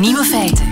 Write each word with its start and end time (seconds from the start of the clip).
Nieuwe 0.00 0.24
feiten. 0.24 0.66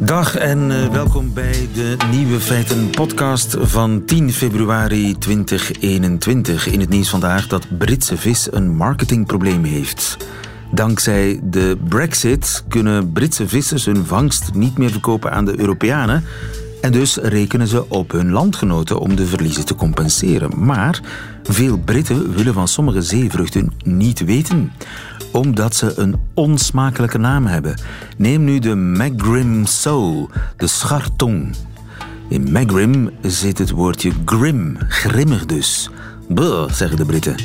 Dag 0.00 0.36
en 0.36 0.70
uh, 0.70 0.86
welkom 0.86 1.34
bij 1.34 1.68
de 1.74 1.96
Nieuwe 2.10 2.40
Feiten 2.40 2.90
podcast 2.90 3.56
van 3.60 4.04
10 4.04 4.32
februari 4.32 5.18
2021. 5.18 6.66
In 6.66 6.80
het 6.80 6.88
nieuws 6.88 7.08
vandaag 7.08 7.46
dat 7.46 7.78
Britse 7.78 8.16
vis 8.16 8.52
een 8.52 8.76
marketingprobleem 8.76 9.64
heeft. 9.64 10.16
Dankzij 10.70 11.40
de 11.42 11.78
Brexit 11.88 12.64
kunnen 12.68 13.12
Britse 13.12 13.48
vissers 13.48 13.84
hun 13.84 14.04
vangst 14.06 14.54
niet 14.54 14.78
meer 14.78 14.90
verkopen 14.90 15.32
aan 15.32 15.44
de 15.44 15.60
Europeanen. 15.60 16.24
En 16.80 16.92
dus 16.92 17.16
rekenen 17.16 17.68
ze 17.68 17.88
op 17.88 18.12
hun 18.12 18.30
landgenoten 18.30 18.98
om 18.98 19.16
de 19.16 19.26
verliezen 19.26 19.64
te 19.64 19.74
compenseren. 19.74 20.64
Maar 20.64 21.00
veel 21.42 21.78
Britten 21.78 22.34
willen 22.34 22.54
van 22.54 22.68
sommige 22.68 23.02
zeevruchten 23.02 23.72
niet 23.84 24.24
weten 24.24 24.72
omdat 25.32 25.74
ze 25.74 25.92
een 25.96 26.16
onsmakelijke 26.34 27.18
naam 27.18 27.46
hebben. 27.46 27.74
Neem 28.16 28.44
nu 28.44 28.58
de 28.58 28.74
Magrim 28.74 29.66
Soul, 29.66 30.30
de 30.56 30.66
schartong. 30.66 31.54
In 32.28 32.52
Magrim 32.52 33.10
zit 33.22 33.58
het 33.58 33.70
woordje 33.70 34.12
grim, 34.24 34.76
grimmig 34.88 35.46
dus. 35.46 35.90
Buh, 36.28 36.70
zeggen 36.70 36.96
de 36.96 37.04
Britten. 37.04 37.36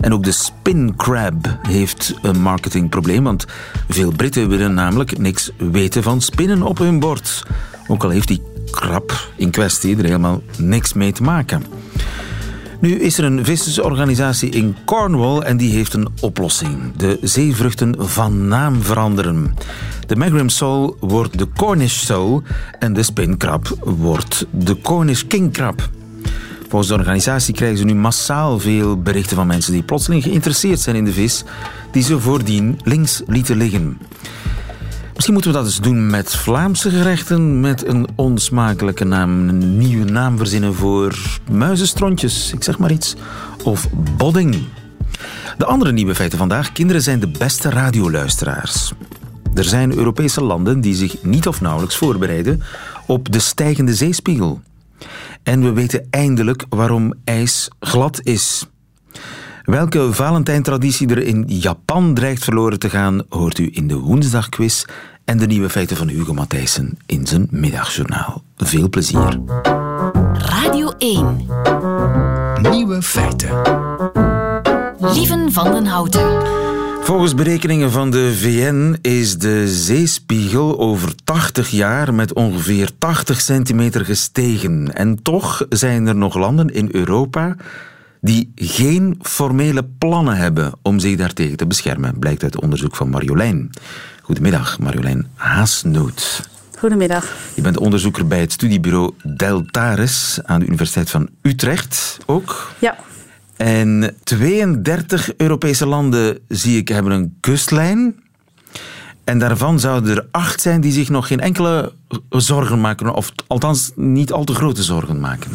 En 0.00 0.12
ook 0.12 0.24
de 0.24 0.32
spin 0.32 0.96
crab 0.96 1.58
heeft 1.62 2.14
een 2.22 2.42
marketingprobleem, 2.42 3.24
want 3.24 3.46
veel 3.88 4.12
Britten 4.12 4.48
willen 4.48 4.74
namelijk 4.74 5.18
niks 5.18 5.50
weten 5.56 6.02
van 6.02 6.20
spinnen 6.20 6.62
op 6.62 6.78
hun 6.78 6.98
bord. 6.98 7.42
Ook 7.86 8.04
al 8.04 8.10
heeft 8.10 8.28
die 8.28 8.42
krab 8.72 9.28
in 9.36 9.50
kwestie 9.50 9.96
er 9.96 10.04
helemaal 10.04 10.42
niks 10.58 10.92
mee 10.92 11.12
te 11.12 11.22
maken. 11.22 11.62
Nu 12.80 13.00
is 13.00 13.18
er 13.18 13.24
een 13.24 13.44
vissersorganisatie 13.44 14.50
in 14.50 14.76
Cornwall 14.84 15.40
en 15.40 15.56
die 15.56 15.72
heeft 15.72 15.94
een 15.94 16.08
oplossing. 16.20 16.96
De 16.96 17.18
zeevruchten 17.20 17.94
van 17.98 18.48
naam 18.48 18.82
veranderen. 18.82 19.56
De 20.06 20.16
Magrim 20.16 20.48
Soul 20.48 20.96
wordt 21.00 21.38
de 21.38 21.48
Cornish 21.56 22.04
Soul 22.04 22.42
en 22.78 22.92
de 22.92 23.02
spinkrab 23.02 23.76
wordt 23.80 24.46
de 24.50 24.80
Cornish 24.80 25.22
Kingkrab. 25.22 25.90
Volgens 26.68 26.90
de 26.90 26.98
organisatie 26.98 27.54
krijgen 27.54 27.78
ze 27.78 27.84
nu 27.84 27.94
massaal 27.94 28.58
veel 28.58 29.02
berichten 29.02 29.36
van 29.36 29.46
mensen 29.46 29.72
die 29.72 29.82
plotseling 29.82 30.22
geïnteresseerd 30.22 30.80
zijn 30.80 30.96
in 30.96 31.04
de 31.04 31.12
vis 31.12 31.44
die 31.92 32.02
ze 32.02 32.20
voordien 32.20 32.80
links 32.84 33.22
lieten 33.26 33.56
liggen. 33.56 33.98
Misschien 35.14 35.32
moeten 35.32 35.52
we 35.52 35.56
dat 35.56 35.66
eens 35.66 35.80
doen 35.80 36.10
met 36.10 36.36
Vlaamse 36.36 36.90
gerechten 36.90 37.60
met 37.60 37.86
een 37.86 38.08
onsmakelijke 38.16 39.04
naam. 39.04 39.48
Een 39.48 39.78
nieuwe 39.78 40.10
naam 40.10 40.36
verzinnen 40.36 40.74
voor 40.74 41.40
muizenstrontjes, 41.50 42.52
ik 42.52 42.62
zeg 42.62 42.78
maar 42.78 42.92
iets. 42.92 43.14
Of 43.64 43.88
bodding. 44.16 44.64
De 45.58 45.64
andere 45.64 45.92
nieuwe 45.92 46.14
feiten 46.14 46.38
vandaag. 46.38 46.72
Kinderen 46.72 47.02
zijn 47.02 47.20
de 47.20 47.28
beste 47.28 47.70
radioluisteraars. 47.70 48.92
Er 49.54 49.64
zijn 49.64 49.96
Europese 49.96 50.42
landen 50.42 50.80
die 50.80 50.94
zich 50.94 51.22
niet 51.22 51.46
of 51.46 51.60
nauwelijks 51.60 51.96
voorbereiden 51.96 52.62
op 53.06 53.32
de 53.32 53.38
stijgende 53.38 53.94
zeespiegel. 53.94 54.60
En 55.42 55.62
we 55.62 55.72
weten 55.72 56.06
eindelijk 56.10 56.64
waarom 56.68 57.14
ijs 57.24 57.68
glad 57.80 58.20
is. 58.22 58.66
Welke 59.62 60.12
Valentijntraditie 60.12 61.08
er 61.08 61.18
in 61.18 61.44
Japan 61.46 62.14
dreigt 62.14 62.44
verloren 62.44 62.78
te 62.78 62.90
gaan, 62.90 63.22
hoort 63.28 63.58
u 63.58 63.68
in 63.72 63.88
de 63.88 63.98
woensdagquiz 63.98 64.84
en 65.24 65.38
de 65.38 65.46
nieuwe 65.46 65.70
feiten 65.70 65.96
van 65.96 66.08
Hugo 66.08 66.34
Matthijssen 66.34 66.98
in 67.06 67.26
zijn 67.26 67.46
middagjournaal. 67.50 68.42
Veel 68.56 68.88
plezier. 68.88 69.40
Radio 70.32 70.92
1. 70.98 71.46
Nieuwe 72.70 73.02
feiten. 73.02 73.50
Lieven 74.98 75.52
van 75.52 75.72
den 75.72 75.86
Houten. 75.86 76.42
Volgens 77.02 77.34
berekeningen 77.34 77.90
van 77.90 78.10
de 78.10 78.34
VN 78.36 78.98
is 79.00 79.38
de 79.38 79.68
zeespiegel 79.68 80.78
over 80.78 81.14
80 81.24 81.70
jaar 81.70 82.14
met 82.14 82.34
ongeveer 82.34 82.90
80 82.98 83.40
centimeter 83.40 84.04
gestegen. 84.04 84.94
En 84.94 85.22
toch 85.22 85.66
zijn 85.68 86.06
er 86.06 86.16
nog 86.16 86.34
landen 86.34 86.74
in 86.74 86.88
Europa 86.92 87.56
die 88.22 88.52
geen 88.54 89.18
formele 89.22 89.84
plannen 89.98 90.36
hebben 90.36 90.72
om 90.82 90.98
zich 90.98 91.16
daartegen 91.16 91.56
te 91.56 91.66
beschermen, 91.66 92.18
blijkt 92.18 92.42
uit 92.42 92.60
onderzoek 92.60 92.96
van 92.96 93.10
Marjolein. 93.10 93.70
Goedemiddag, 94.22 94.78
Marjolein 94.78 95.26
Haasnoot. 95.34 96.48
Goedemiddag. 96.78 97.36
Je 97.54 97.62
bent 97.62 97.78
onderzoeker 97.78 98.26
bij 98.26 98.40
het 98.40 98.52
studiebureau 98.52 99.12
Deltaris 99.36 100.38
aan 100.44 100.60
de 100.60 100.66
Universiteit 100.66 101.10
van 101.10 101.28
Utrecht 101.42 102.18
ook. 102.26 102.72
Ja. 102.78 102.96
En 103.56 104.16
32 104.22 105.36
Europese 105.36 105.86
landen, 105.86 106.38
zie 106.48 106.76
ik, 106.76 106.88
hebben 106.88 107.12
een 107.12 107.36
kustlijn. 107.40 108.22
En 109.24 109.38
daarvan 109.38 109.80
zouden 109.80 110.16
er 110.16 110.26
acht 110.30 110.60
zijn 110.60 110.80
die 110.80 110.92
zich 110.92 111.08
nog 111.08 111.26
geen 111.26 111.40
enkele 111.40 111.92
zorgen 112.28 112.80
maken, 112.80 113.14
of 113.14 113.32
althans 113.46 113.92
niet 113.96 114.32
al 114.32 114.44
te 114.44 114.54
grote 114.54 114.82
zorgen 114.82 115.20
maken. 115.20 115.50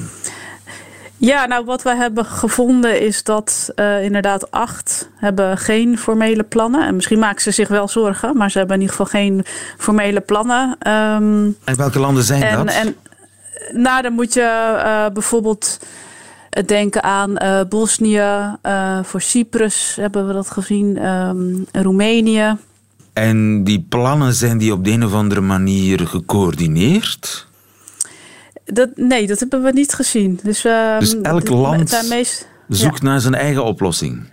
Ja, 1.17 1.45
nou 1.45 1.65
wat 1.65 1.81
wij 1.81 1.95
hebben 1.95 2.25
gevonden 2.25 3.01
is 3.01 3.23
dat 3.23 3.71
uh, 3.75 4.03
inderdaad 4.03 4.51
acht 4.51 5.09
hebben 5.15 5.57
geen 5.57 5.97
formele 5.97 6.43
plannen. 6.43 6.87
En 6.87 6.95
misschien 6.95 7.19
maken 7.19 7.41
ze 7.41 7.51
zich 7.51 7.67
wel 7.67 7.87
zorgen, 7.87 8.37
maar 8.37 8.51
ze 8.51 8.57
hebben 8.57 8.75
in 8.75 8.81
ieder 8.81 8.95
geval 8.95 9.19
geen 9.21 9.45
formele 9.77 10.21
plannen. 10.21 10.69
Um, 10.69 11.57
en 11.63 11.77
welke 11.77 11.99
landen 11.99 12.23
zijn 12.23 12.43
en, 12.43 12.57
dat? 12.57 12.75
En, 12.75 12.95
nou, 13.71 14.01
dan 14.01 14.13
moet 14.13 14.33
je 14.33 14.73
uh, 14.75 15.05
bijvoorbeeld 15.13 15.79
denken 16.65 17.03
aan 17.03 17.43
uh, 17.43 17.61
Bosnië, 17.69 18.55
voor 19.03 19.21
Cyprus 19.21 19.97
hebben 19.99 20.27
we 20.27 20.33
dat 20.33 20.51
gezien, 20.51 21.05
um, 21.05 21.65
Roemenië. 21.71 22.55
En 23.13 23.63
die 23.63 23.85
plannen 23.89 24.33
zijn 24.33 24.57
die 24.57 24.73
op 24.73 24.83
de 24.83 24.91
een 24.91 25.05
of 25.05 25.13
andere 25.13 25.41
manier 25.41 26.07
gecoördineerd? 26.07 27.46
Dat, 28.73 28.89
nee, 28.95 29.27
dat 29.27 29.39
hebben 29.39 29.63
we 29.63 29.71
niet 29.71 29.93
gezien. 29.93 30.39
Dus, 30.43 30.65
uh, 30.65 30.99
dus 30.99 31.21
elk 31.21 31.49
land 31.49 31.89
zoekt 32.67 33.01
ja. 33.01 33.07
naar 33.07 33.21
zijn 33.21 33.35
eigen 33.35 33.63
oplossing? 33.63 34.29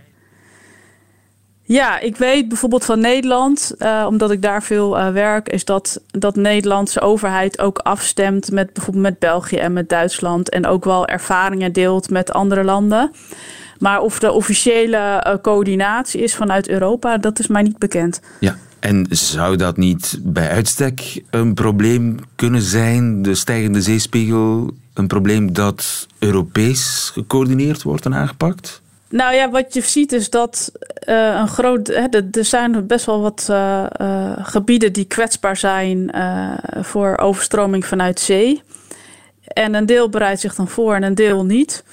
Ja, 1.67 1.99
ik 1.99 2.17
weet 2.17 2.49
bijvoorbeeld 2.49 2.85
van 2.85 3.01
Nederland, 3.01 3.75
uh, 3.79 4.05
omdat 4.09 4.31
ik 4.31 4.43
daar 4.43 4.63
veel 4.63 4.99
uh, 4.99 5.09
werk, 5.09 5.49
is 5.49 5.65
dat, 5.65 6.01
dat 6.11 6.35
de 6.35 6.41
Nederlandse 6.41 7.01
overheid 7.01 7.59
ook 7.59 7.79
afstemt 7.79 8.51
met 8.51 8.73
bijvoorbeeld 8.73 9.05
met 9.05 9.19
België 9.19 9.57
en 9.57 9.73
met 9.73 9.89
Duitsland. 9.89 10.51
En 10.51 10.67
ook 10.67 10.85
wel 10.85 11.07
ervaringen 11.07 11.73
deelt 11.73 12.11
met 12.11 12.33
andere 12.33 12.65
landen. 12.65 13.11
Maar 13.79 14.01
of 14.01 14.19
de 14.19 14.33
officiële 14.33 15.25
uh, 15.27 15.35
coördinatie 15.43 16.23
is 16.23 16.35
vanuit 16.35 16.69
Europa, 16.69 17.19
dat 17.19 17.39
is 17.39 17.47
mij 17.47 17.63
niet 17.63 17.79
bekend. 17.79 18.21
Ja, 18.41 18.57
en 18.85 19.07
zou 19.11 19.57
dat 19.57 19.77
niet 19.77 20.19
bij 20.23 20.49
uitstek 20.49 21.23
een 21.31 21.55
probleem 21.55 22.17
kunnen 22.37 22.63
zijn, 22.63 23.23
de 23.23 23.35
stijgende 23.35 23.83
zeespiegel, 23.83 24.71
een 24.95 25.07
probleem 25.07 25.53
dat 25.53 26.07
Europees 26.19 27.11
gecoördineerd 27.13 27.83
wordt 27.83 28.05
en 28.05 28.15
aangepakt? 28.15 28.83
Nou 29.09 29.35
ja, 29.35 29.51
wat 29.51 29.75
je 29.75 29.81
ziet 29.81 30.13
is 30.13 30.31
dat 30.31 30.73
uh, 31.09 31.35
een 31.41 31.49
groot. 31.49 31.87
Hè, 31.87 32.07
er 32.31 32.45
zijn 32.45 32.87
best 32.87 33.07
wel 33.07 33.21
wat 33.21 33.47
uh, 33.51 33.87
uh, 34.01 34.33
gebieden 34.39 34.93
die 34.93 35.05
kwetsbaar 35.05 35.57
zijn 35.57 36.15
voor 36.81 37.19
overstroming 37.19 37.87
vanuit 37.87 38.21
zee. 38.21 38.63
En 39.45 39.75
een 39.75 39.87
deel 39.87 40.09
bereidt 40.09 40.41
zich 40.41 40.55
dan 40.55 40.69
voor 40.69 40.95
en 40.95 41.03
een 41.03 41.15
deel 41.15 41.45
niet. 41.45 41.85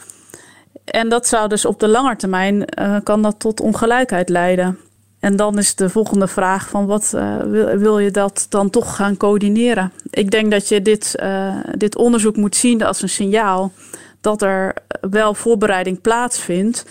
En 0.86 1.10
dat 1.10 1.28
zou 1.28 1.50
dus 1.50 1.66
op 1.66 1.80
de 1.80 1.88
lange 1.88 2.16
termijn 2.16 2.66
kan 3.04 3.22
dat 3.22 3.40
tot 3.40 3.62
ongelijkheid 3.62 4.30
leiden. 4.30 4.78
En 5.22 5.36
dan 5.36 5.58
is 5.58 5.76
de 5.76 5.90
volgende 5.90 6.28
vraag 6.28 6.70
van 6.70 6.86
wat 6.86 7.12
uh, 7.16 7.36
wil, 7.76 8.00
je 8.00 8.12
dat 8.12 8.46
dan 8.50 8.70
toch 8.70 8.96
gaan 8.96 9.18
coördineren? 9.18 9.92
Ik 10.10 10.32
denk 10.32 10.52
dat 10.52 10.68
je 10.68 10.82
dit, 10.82 11.16
uh, 11.24 11.56
dit 11.78 11.96
onderzoek 11.96 12.36
moet 12.36 12.56
zien 12.56 12.84
als 12.84 13.02
een 13.02 13.10
signaal 13.10 13.72
dat 14.22 14.42
er 14.42 14.74
wel 15.02 15.34
voorbereiding 15.34 16.02
plaatsvindt, 16.02 16.86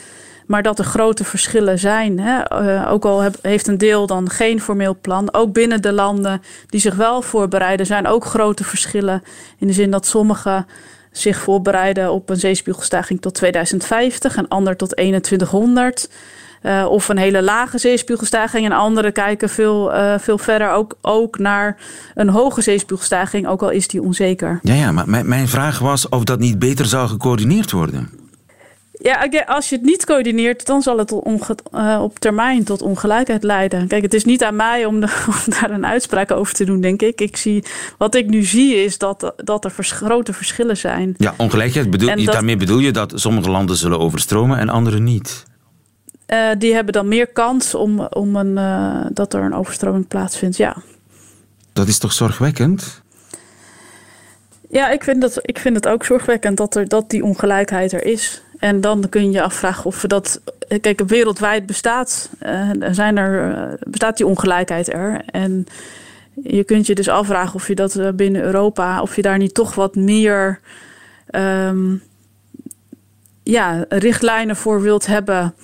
maar 0.46 0.62
dat 0.62 0.78
er 0.78 0.84
grote 0.84 1.24
verschillen 1.24 1.78
zijn. 1.78 2.18
Hè? 2.20 2.62
Uh, 2.62 2.92
ook 2.92 3.04
al 3.04 3.30
heeft 3.42 3.66
een 3.66 3.78
deel 3.78 4.06
dan 4.06 4.30
geen 4.30 4.60
formeel 4.60 4.96
plan. 5.00 5.34
Ook 5.34 5.52
binnen 5.52 5.82
de 5.82 5.92
landen 5.92 6.42
die 6.66 6.80
zich 6.80 6.94
wel 6.94 7.22
voorbereiden, 7.22 7.86
zijn 7.86 8.06
ook 8.06 8.24
grote 8.24 8.64
verschillen. 8.64 9.22
In 9.58 9.66
de 9.66 9.72
zin 9.72 9.90
dat 9.90 10.06
sommige 10.06 10.64
zich 11.10 11.38
voorbereiden 11.38 12.12
op 12.12 12.30
een 12.30 12.36
zeespiegelstijging 12.36 13.20
tot 13.20 13.34
2050 13.34 14.36
en 14.36 14.48
ander 14.48 14.76
tot 14.76 14.90
2100. 14.90 16.08
Uh, 16.62 16.86
of 16.90 17.08
een 17.08 17.18
hele 17.18 17.42
lage 17.42 17.78
zeespiegelstijging. 17.78 18.64
En 18.64 18.72
anderen 18.72 19.12
kijken 19.12 19.48
veel, 19.48 19.94
uh, 19.94 20.14
veel 20.18 20.38
verder 20.38 20.70
ook, 20.70 20.96
ook 21.00 21.38
naar 21.38 21.76
een 22.14 22.28
hoge 22.28 22.62
zeespiegelstijging, 22.62 23.46
ook 23.46 23.62
al 23.62 23.70
is 23.70 23.88
die 23.88 24.02
onzeker. 24.02 24.58
Ja, 24.62 24.74
ja 24.74 24.92
maar 24.92 25.08
mijn, 25.08 25.28
mijn 25.28 25.48
vraag 25.48 25.78
was 25.78 26.08
of 26.08 26.24
dat 26.24 26.38
niet 26.38 26.58
beter 26.58 26.86
zou 26.86 27.08
gecoördineerd 27.08 27.70
worden. 27.70 28.20
Ja, 29.02 29.28
als 29.46 29.68
je 29.68 29.76
het 29.76 29.84
niet 29.84 30.04
coördineert, 30.04 30.66
dan 30.66 30.82
zal 30.82 30.98
het 30.98 31.12
uh, 31.12 31.98
op 32.02 32.18
termijn 32.18 32.64
tot 32.64 32.82
ongelijkheid 32.82 33.42
leiden. 33.42 33.88
Kijk, 33.88 34.02
het 34.02 34.14
is 34.14 34.24
niet 34.24 34.44
aan 34.44 34.56
mij 34.56 34.84
om, 34.84 35.00
de, 35.00 35.06
om, 35.46 35.52
daar 35.60 35.70
een 35.70 35.86
uitspraak 35.86 36.30
over 36.30 36.54
te 36.54 36.64
doen, 36.64 36.80
denk 36.80 37.02
ik. 37.02 37.20
ik 37.20 37.36
zie, 37.36 37.64
wat 37.98 38.14
ik 38.14 38.28
nu 38.28 38.42
zie 38.42 38.74
is 38.74 38.98
dat, 38.98 39.32
dat 39.36 39.64
er 39.64 39.70
vers, 39.70 39.90
grote 39.90 40.32
verschillen 40.32 40.76
zijn. 40.76 41.14
Ja, 41.16 41.34
ongelijkheid, 41.36 41.90
bedoel, 41.90 42.16
dat, 42.16 42.24
daarmee 42.24 42.56
bedoel 42.56 42.78
je 42.78 42.90
dat 42.90 43.12
sommige 43.14 43.50
landen 43.50 43.76
zullen 43.76 43.98
overstromen 43.98 44.58
en 44.58 44.68
andere 44.68 44.98
niet? 44.98 45.48
Eh, 46.30 46.48
die 46.58 46.74
hebben 46.74 46.92
dan 46.92 47.08
meer 47.08 47.26
kans 47.26 47.74
om, 47.74 48.00
om 48.00 48.36
een, 48.36 48.58
eh, 48.58 49.06
dat 49.12 49.34
er 49.34 49.42
een 49.42 49.54
overstroming 49.54 50.08
plaatsvindt. 50.08 50.56
Ja. 50.56 50.76
Dat 51.72 51.88
is 51.88 51.98
toch 51.98 52.12
zorgwekkend? 52.12 53.02
Ja, 54.68 54.90
ik 54.90 55.04
vind, 55.04 55.20
dat, 55.20 55.38
ik 55.42 55.58
vind 55.58 55.76
het 55.76 55.88
ook 55.88 56.04
zorgwekkend 56.04 56.56
dat, 56.56 56.74
er, 56.74 56.88
dat 56.88 57.10
die 57.10 57.24
ongelijkheid 57.24 57.92
er 57.92 58.04
is. 58.04 58.42
En 58.58 58.80
dan 58.80 59.08
kun 59.08 59.24
je 59.24 59.30
je 59.30 59.42
afvragen 59.42 59.84
of 59.84 60.02
we 60.02 60.08
dat. 60.08 60.40
Kijk, 60.80 61.00
wereldwijd 61.06 61.66
bestaat, 61.66 62.30
uh, 62.42 62.70
zijn 62.90 63.16
er, 63.16 63.78
bestaat 63.88 64.16
die 64.16 64.26
ongelijkheid 64.26 64.92
er. 64.92 65.22
En 65.26 65.66
je 66.42 66.64
kunt 66.64 66.86
je 66.86 66.94
dus 66.94 67.08
afvragen 67.08 67.54
of 67.54 67.68
je 67.68 67.74
dat 67.74 68.16
binnen 68.16 68.42
Europa, 68.42 69.02
of 69.02 69.16
je 69.16 69.22
daar 69.22 69.38
niet 69.38 69.54
toch 69.54 69.74
wat 69.74 69.94
meer 69.94 70.60
um, 71.30 72.02
ja, 73.42 73.84
richtlijnen 73.88 74.56
voor 74.56 74.82
wilt 74.82 75.06
hebben. 75.06 75.54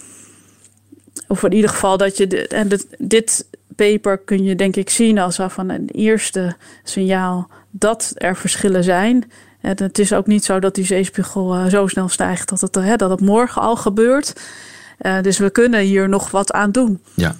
Of 1.28 1.42
in 1.42 1.52
ieder 1.52 1.70
geval 1.70 1.96
dat 1.96 2.16
je. 2.16 2.26
De, 2.26 2.48
en 2.48 2.68
dit, 2.68 2.86
dit 2.98 3.46
paper 3.76 4.18
kun 4.18 4.44
je 4.44 4.54
denk 4.54 4.76
ik 4.76 4.90
zien 4.90 5.18
als 5.18 5.38
van 5.48 5.68
een 5.68 5.88
eerste 5.88 6.56
signaal 6.84 7.48
dat 7.70 8.12
er 8.14 8.36
verschillen 8.36 8.84
zijn. 8.84 9.30
En 9.60 9.82
het 9.82 9.98
is 9.98 10.12
ook 10.12 10.26
niet 10.26 10.44
zo 10.44 10.58
dat 10.58 10.74
die 10.74 10.84
zeespiegel 10.84 11.56
uh, 11.56 11.64
zo 11.64 11.86
snel 11.86 12.08
stijgt 12.08 12.48
dat 12.48 12.60
het, 12.60 12.76
uh, 12.76 12.96
dat 12.96 13.10
het 13.10 13.20
morgen 13.20 13.62
al 13.62 13.76
gebeurt. 13.76 14.40
Uh, 15.00 15.20
dus 15.20 15.38
we 15.38 15.50
kunnen 15.50 15.80
hier 15.80 16.08
nog 16.08 16.30
wat 16.30 16.52
aan 16.52 16.72
doen. 16.72 17.02
Ja, 17.14 17.34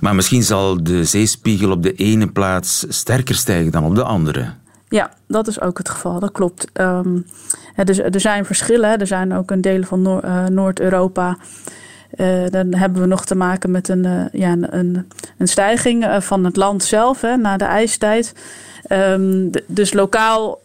maar 0.00 0.14
misschien 0.14 0.42
zal 0.42 0.84
de 0.84 1.04
zeespiegel 1.04 1.70
op 1.70 1.82
de 1.82 1.94
ene 1.94 2.28
plaats 2.28 2.84
sterker 2.88 3.34
stijgen 3.34 3.72
dan 3.72 3.84
op 3.84 3.94
de 3.94 4.02
andere. 4.02 4.52
Ja, 4.88 5.12
dat 5.28 5.46
is 5.46 5.60
ook 5.60 5.78
het 5.78 5.88
geval. 5.88 6.20
Dat 6.20 6.32
klopt. 6.32 6.66
Um, 6.80 7.26
dus, 7.84 7.98
er 7.98 8.20
zijn 8.20 8.44
verschillen. 8.44 8.98
Er 8.98 9.06
zijn 9.06 9.34
ook 9.34 9.50
een 9.50 9.60
delen 9.60 9.86
van 9.86 10.02
Noor, 10.02 10.24
uh, 10.24 10.46
Noord-Europa. 10.46 11.36
Uh, 12.16 12.46
dan 12.50 12.74
hebben 12.74 13.02
we 13.02 13.08
nog 13.08 13.24
te 13.24 13.34
maken 13.34 13.70
met 13.70 13.88
een, 13.88 14.04
uh, 14.04 14.24
ja, 14.32 14.56
een, 14.60 15.08
een 15.38 15.48
stijging 15.48 16.06
van 16.18 16.44
het 16.44 16.56
land 16.56 16.84
zelf 16.84 17.20
hè, 17.20 17.36
na 17.36 17.56
de 17.56 17.64
ijstijd. 17.64 18.34
Um, 18.88 19.50
dus 19.66 19.92
lokaal 19.92 20.60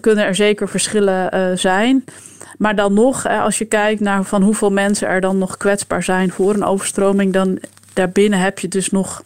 kunnen 0.00 0.24
er 0.24 0.34
zeker 0.34 0.68
verschillen 0.68 1.58
zijn. 1.58 2.04
Maar 2.58 2.76
dan 2.76 2.94
nog, 2.94 3.26
als 3.26 3.58
je 3.58 3.64
kijkt 3.64 4.00
naar 4.00 4.24
van 4.24 4.42
hoeveel 4.42 4.70
mensen 4.70 5.08
er 5.08 5.20
dan 5.20 5.38
nog 5.38 5.56
kwetsbaar 5.56 6.02
zijn 6.02 6.30
voor 6.30 6.54
een 6.54 6.64
overstroming, 6.64 7.32
dan 7.32 7.58
daarbinnen 7.92 8.38
heb 8.38 8.58
je 8.58 8.68
dus 8.68 8.90
nog 8.90 9.22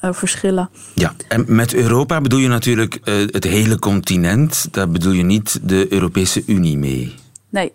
verschillen. 0.00 0.68
Ja, 0.94 1.14
en 1.28 1.44
met 1.46 1.74
Europa 1.74 2.20
bedoel 2.20 2.38
je 2.38 2.48
natuurlijk 2.48 2.98
het 3.30 3.44
hele 3.44 3.78
continent. 3.78 4.68
Daar 4.70 4.88
bedoel 4.88 5.12
je 5.12 5.24
niet 5.24 5.60
de 5.62 5.86
Europese 5.92 6.42
Unie 6.46 6.78
mee. 6.78 7.14
Nee. 7.48 7.72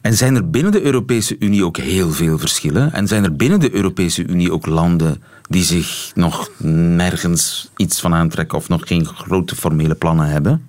En 0.00 0.14
zijn 0.14 0.34
er 0.34 0.50
binnen 0.50 0.72
de 0.72 0.82
Europese 0.82 1.36
Unie 1.38 1.64
ook 1.64 1.76
heel 1.76 2.10
veel 2.10 2.38
verschillen? 2.38 2.92
En 2.92 3.08
zijn 3.08 3.24
er 3.24 3.36
binnen 3.36 3.60
de 3.60 3.74
Europese 3.74 4.26
Unie 4.26 4.52
ook 4.52 4.66
landen 4.66 5.22
die 5.48 5.64
zich 5.64 6.12
nog 6.14 6.50
nergens 6.96 7.70
iets 7.76 8.00
van 8.00 8.14
aantrekken 8.14 8.58
of 8.58 8.68
nog 8.68 8.86
geen 8.86 9.06
grote 9.06 9.56
formele 9.56 9.94
plannen 9.94 10.26
hebben? 10.26 10.68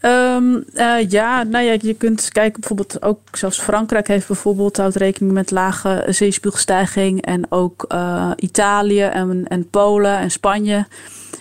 Um, 0.00 0.64
uh, 0.74 1.08
ja, 1.08 1.42
nou 1.42 1.64
ja, 1.64 1.76
je 1.80 1.94
kunt 1.94 2.28
kijken 2.32 2.60
bijvoorbeeld 2.60 3.02
ook, 3.02 3.20
zelfs 3.32 3.60
Frankrijk 3.60 4.08
heeft 4.08 4.26
bijvoorbeeld 4.26 4.76
houdt 4.76 4.96
rekening 4.96 5.32
met 5.32 5.50
lage 5.50 6.04
zeespiegelstijging 6.08 7.22
en 7.22 7.46
ook 7.48 7.84
uh, 7.92 8.30
Italië 8.36 9.02
en, 9.02 9.44
en 9.48 9.70
Polen 9.70 10.18
en 10.18 10.30
Spanje. 10.30 10.86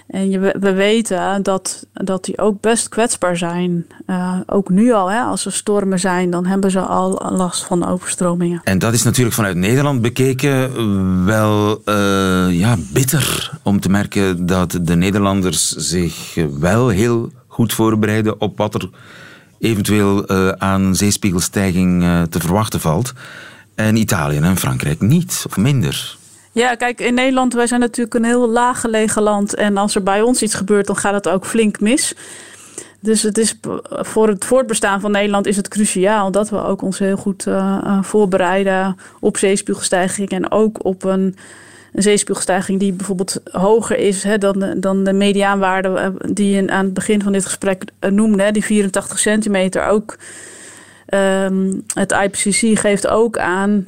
En 0.08 0.60
we 0.60 0.74
weten 0.74 1.44
dat, 1.44 1.86
dat 1.94 2.26
die 2.26 2.38
ook 2.38 2.62
best 2.62 2.90
kwetsbaar 2.90 3.38
zijn. 3.38 3.86
Uh, 4.08 4.40
ook 4.46 4.70
nu 4.70 4.94
al, 4.94 5.12
hè, 5.12 5.20
als 5.20 5.46
er 5.46 5.52
stormen 5.52 6.00
zijn, 6.00 6.30
dan 6.30 6.46
hebben 6.46 6.72
ze 6.72 6.80
al 6.80 7.32
last 7.36 7.64
van 7.64 7.88
overstromingen. 7.88 8.62
En 8.64 8.80
dat 8.80 8.94
is 8.94 9.04
natuurlijk 9.04 9.36
vanuit 9.36 9.56
Nederland 9.56 10.02
bekeken 10.02 11.26
wel 11.26 11.82
ja, 12.50 12.76
bitter 12.94 13.52
om 13.64 13.80
te 13.80 13.90
merken 13.90 14.46
dat 14.46 14.80
de 14.82 14.96
Nederlanders 14.96 15.70
zich 15.72 16.36
wel 16.60 16.88
heel 16.88 17.32
goed 17.48 17.74
voorbereiden 17.74 18.42
op 18.42 18.58
wat 18.58 18.74
er 18.74 18.90
eventueel 19.60 20.30
aan 20.60 20.96
zeespiegelstijging 20.96 22.04
te 22.30 22.40
verwachten 22.40 22.80
valt. 22.80 23.14
En 23.76 23.96
Italië 23.96 24.38
en 24.38 24.58
Frankrijk 24.58 25.02
niet, 25.02 25.46
of 25.48 25.58
minder. 25.58 26.18
Ja, 26.56 26.76
kijk, 26.76 27.02
in 27.02 27.14
Nederland, 27.14 27.54
wij 27.54 27.68
zijn 27.68 27.80
natuurlijk 27.80 28.16
een 28.16 28.24
heel 28.24 28.50
laaggelegen 28.50 29.22
land. 29.22 29.56
En 29.56 29.78
als 29.78 29.96
er 29.96 30.04
bij 30.04 30.22
ons 30.22 30.42
iets 30.42 30.54
gebeurt, 30.54 30.88
dan 30.88 30.98
gaat 30.98 31.14
het 31.14 31.30
ook 31.30 31.46
flink 31.46 31.80
mis. 31.80 32.16
Dus 33.00 33.22
het 33.22 33.38
is 33.38 33.60
voor 33.90 34.28
het 34.28 34.46
voortbestaan 34.46 35.00
van 35.00 35.12
Nederland 35.12 35.48
is 35.48 35.56
het 35.56 35.68
cruciaal 35.68 36.32
dat 36.32 36.50
we 36.50 36.64
ook 36.64 36.82
ons 36.82 37.00
heel 37.00 37.18
goed 37.18 37.46
uh, 37.46 38.04
voorbereiden 38.04 38.98
op 39.20 39.38
zeespiegelstijging 39.38 40.30
en 40.30 40.52
ook 40.52 40.86
op 40.86 41.04
een 41.04 41.36
een 41.96 42.02
zeespiegelstijging 42.02 42.80
die 42.80 42.94
bijvoorbeeld 42.94 43.42
hoger 43.52 43.98
is 43.98 44.24
hè, 44.24 44.38
dan, 44.38 44.60
de, 44.60 44.80
dan 44.80 45.04
de 45.04 45.14
mediaanwaarde 45.14 45.90
eh, 45.90 46.10
die 46.34 46.56
je 46.56 46.72
aan 46.72 46.86
het 46.86 46.94
begin 46.94 47.22
van 47.22 47.32
dit 47.32 47.46
gesprek 47.46 47.84
eh, 48.00 48.12
noemde, 48.12 48.52
die 48.52 48.66
84 48.66 49.20
centimeter 49.20 49.86
ook. 49.86 50.18
Um, 51.10 51.84
het 51.94 52.12
IPCC 52.12 52.80
geeft 52.80 53.08
ook 53.08 53.38
aan 53.38 53.86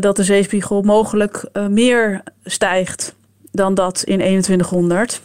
dat 0.00 0.16
de 0.16 0.24
zeespiegel 0.24 0.82
mogelijk 0.82 1.48
uh, 1.52 1.66
meer 1.66 2.22
stijgt 2.44 3.14
dan 3.50 3.74
dat 3.74 4.02
in 4.02 4.18
2100. 4.18 5.20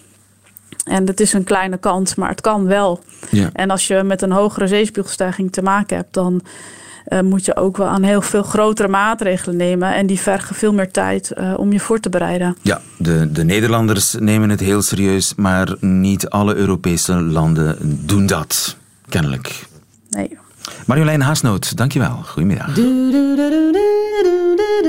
En 0.86 1.06
dat 1.06 1.19
is 1.19 1.33
een 1.33 1.44
kleine 1.44 1.77
kans, 1.77 2.15
maar 2.15 2.30
het 2.30 2.42
kan 2.42 2.65
wel. 2.65 3.03
Ja. 3.30 3.50
En 3.53 3.69
als 3.69 3.88
je 3.88 4.03
met 4.03 4.21
een 4.21 4.31
hogere 4.31 4.68
zeespiegelstijging 4.68 5.51
te 5.51 5.62
maken 5.62 5.98
hebt, 5.98 6.13
dan 6.13 6.42
uh, 7.07 7.19
moet 7.19 7.45
je 7.45 7.56
ook 7.56 7.77
wel 7.77 7.88
aan 7.88 8.03
heel 8.03 8.21
veel 8.21 8.44
grotere 8.44 8.88
maatregelen 8.88 9.57
nemen. 9.57 9.95
En 9.95 10.06
die 10.07 10.19
vergen 10.19 10.56
veel 10.56 10.74
meer 10.74 10.92
tijd 10.92 11.31
uh, 11.38 11.53
om 11.57 11.71
je 11.71 11.80
voor 11.80 12.00
te 12.00 12.09
bereiden. 12.09 12.57
Ja, 12.62 12.81
de, 12.98 13.31
de 13.31 13.44
Nederlanders 13.44 14.15
nemen 14.19 14.50
het 14.50 14.59
heel 14.59 14.81
serieus, 14.81 15.36
maar 15.36 15.75
niet 15.80 16.30
alle 16.30 16.56
Europese 16.56 17.13
landen 17.13 17.77
doen 18.06 18.25
dat, 18.25 18.77
kennelijk. 19.09 19.68
Nee. 20.09 20.38
Marjolein 20.85 21.21
Haasnoot, 21.21 21.77
dankjewel. 21.77 22.23
Goedemiddag. 22.25 22.75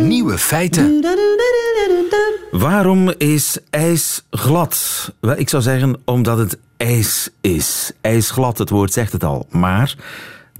Nieuwe 0.00 0.38
feiten. 0.38 1.05
Waarom 2.50 3.12
is 3.19 3.58
ijs 3.70 4.23
glad? 4.31 5.12
Wel, 5.20 5.38
ik 5.38 5.49
zou 5.49 5.62
zeggen 5.62 6.00
omdat 6.05 6.38
het 6.38 6.58
ijs 6.76 7.29
is. 7.40 7.93
IJsglad, 8.00 8.58
het 8.58 8.70
woord 8.70 8.93
zegt 8.93 9.12
het 9.12 9.25
al. 9.25 9.46
Maar 9.50 9.96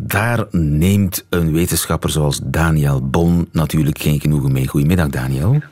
daar 0.01 0.47
neemt 0.51 1.25
een 1.29 1.53
wetenschapper 1.53 2.11
zoals 2.11 2.41
Daniel 2.45 3.09
Bon 3.09 3.49
natuurlijk 3.53 3.99
geen 3.99 4.21
genoegen 4.21 4.53
mee. 4.53 4.69
Goedemiddag, 4.69 5.09
Daniel. 5.09 5.63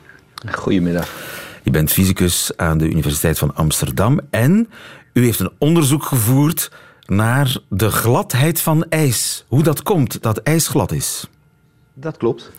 Goedemiddag. 0.51 1.09
Je 1.63 1.71
bent 1.71 1.91
fysicus 1.91 2.51
aan 2.55 2.77
de 2.77 2.89
Universiteit 2.89 3.37
van 3.37 3.55
Amsterdam 3.55 4.19
en 4.29 4.69
u 5.13 5.23
heeft 5.23 5.39
een 5.39 5.51
onderzoek 5.57 6.03
gevoerd 6.03 6.71
naar 7.05 7.57
de 7.69 7.91
gladheid 7.91 8.61
van 8.61 8.85
ijs. 8.89 9.45
Hoe 9.47 9.63
dat 9.63 9.83
komt 9.83 10.21
dat 10.21 10.37
ijs 10.37 10.67
glad 10.67 10.91
is. 10.91 11.27
Dat 11.93 12.17
klopt. 12.17 12.51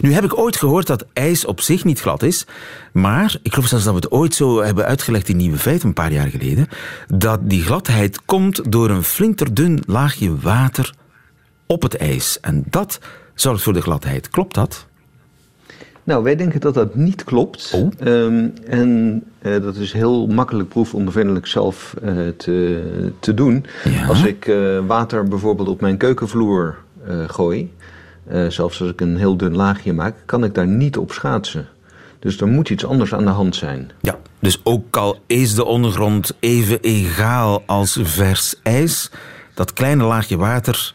Nu 0.00 0.12
heb 0.12 0.24
ik 0.24 0.38
ooit 0.38 0.56
gehoord 0.56 0.86
dat 0.86 1.06
ijs 1.12 1.44
op 1.44 1.60
zich 1.60 1.84
niet 1.84 2.00
glad 2.00 2.22
is, 2.22 2.46
maar 2.92 3.36
ik 3.42 3.52
geloof 3.52 3.68
zelfs 3.68 3.84
dat 3.84 3.94
we 3.94 4.00
het 4.00 4.10
ooit 4.10 4.34
zo 4.34 4.62
hebben 4.62 4.84
uitgelegd 4.84 5.28
in 5.28 5.36
Nieuwe 5.36 5.58
Feiten 5.58 5.88
een 5.88 5.94
paar 5.94 6.12
jaar 6.12 6.28
geleden, 6.28 6.68
dat 7.08 7.40
die 7.42 7.62
gladheid 7.62 8.24
komt 8.24 8.72
door 8.72 8.90
een 8.90 9.04
flinterdun 9.04 9.82
laagje 9.86 10.36
water 10.36 10.94
op 11.66 11.82
het 11.82 11.96
ijs. 11.96 12.40
En 12.40 12.64
dat 12.70 12.98
zorgt 13.34 13.62
voor 13.62 13.72
de 13.72 13.82
gladheid. 13.82 14.28
Klopt 14.30 14.54
dat? 14.54 14.86
Nou, 16.10 16.22
wij 16.22 16.36
denken 16.36 16.60
dat 16.60 16.74
dat 16.74 16.94
niet 16.94 17.24
klopt. 17.24 17.72
Oh. 17.74 18.08
Um, 18.08 18.52
en 18.66 19.22
uh, 19.42 19.62
dat 19.62 19.76
is 19.76 19.92
heel 19.92 20.26
makkelijk 20.26 20.68
proefondervindelijk 20.68 21.46
zelf 21.46 21.94
uh, 22.04 22.28
te, 22.36 22.82
te 23.20 23.34
doen. 23.34 23.64
Ja? 23.84 24.06
Als 24.06 24.24
ik 24.24 24.46
uh, 24.46 24.78
water 24.86 25.24
bijvoorbeeld 25.24 25.68
op 25.68 25.80
mijn 25.80 25.96
keukenvloer 25.96 26.76
gooi, 27.26 27.72
zelfs 28.48 28.80
als 28.80 28.90
ik 28.90 29.00
een 29.00 29.16
heel 29.16 29.36
dun 29.36 29.56
laagje 29.56 29.92
maak, 29.92 30.14
kan 30.24 30.44
ik 30.44 30.54
daar 30.54 30.66
niet 30.66 30.96
op 30.96 31.12
schaatsen. 31.12 31.68
Dus 32.18 32.40
er 32.40 32.46
moet 32.46 32.70
iets 32.70 32.84
anders 32.84 33.14
aan 33.14 33.24
de 33.24 33.30
hand 33.30 33.56
zijn. 33.56 33.90
Ja, 34.00 34.18
dus 34.38 34.60
ook 34.64 34.96
al 34.96 35.18
is 35.26 35.54
de 35.54 35.64
ondergrond 35.64 36.36
even 36.40 36.80
egaal 36.80 37.62
als 37.66 37.98
vers 38.02 38.54
ijs, 38.62 39.10
dat 39.54 39.72
kleine 39.72 40.04
laagje 40.04 40.36
water 40.36 40.94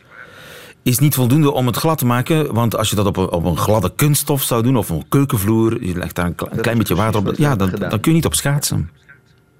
is 0.86 1.00
niet 1.00 1.16
voldoende 1.16 1.52
om 1.52 1.66
het 1.66 1.76
glad 1.76 1.98
te 1.98 2.06
maken. 2.06 2.54
Want 2.54 2.76
als 2.76 2.90
je 2.90 2.96
dat 2.96 3.06
op 3.06 3.18
een, 3.18 3.32
op 3.32 3.46
een 3.46 3.58
gladde 3.58 3.92
kunststof 3.96 4.44
zou 4.44 4.64
doen, 4.64 4.78
of 4.78 4.90
een 4.90 5.06
keukenvloer, 5.10 5.84
je 5.84 5.98
legt 5.98 6.16
daar 6.16 6.26
een, 6.26 6.36
een 6.50 6.62
klein 6.62 6.78
beetje 6.78 6.96
water 6.96 7.20
op, 7.20 7.34
ja, 7.36 7.56
dan, 7.56 7.70
dan, 7.70 8.00
kun 8.00 8.12
je 8.12 8.12
niet 8.12 8.26
op 8.26 8.34
schaatsen. 8.34 8.90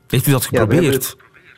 Heeft 0.08 0.28
u 0.28 0.32
dat 0.32 0.46
geprobeerd? 0.46 0.84
Ja, 0.84 0.92
we 0.92 0.92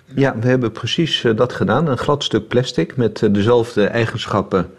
hebben, 0.05 0.21
ja, 0.21 0.39
we 0.39 0.47
hebben 0.47 0.71
precies 0.71 1.23
uh, 1.23 1.35
dat 1.35 1.53
gedaan. 1.53 1.87
Een 1.87 1.97
glad 1.97 2.23
stuk 2.23 2.47
plastic 2.47 2.95
met 2.95 3.21
uh, 3.21 3.33
dezelfde 3.33 3.85
eigenschappen 3.85 4.69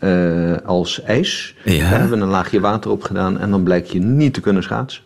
uh, 0.00 0.56
als 0.64 1.02
ijs. 1.02 1.54
Ja. 1.64 1.78
Daar 1.78 1.98
hebben 1.98 2.18
we 2.18 2.24
een 2.24 2.30
laagje 2.30 2.60
water 2.60 2.90
op 2.90 3.02
gedaan 3.02 3.38
en 3.38 3.50
dan 3.50 3.62
blijkt 3.62 3.92
je 3.92 3.98
niet 3.98 4.34
te 4.34 4.40
kunnen 4.40 4.62
schaatsen. 4.62 5.02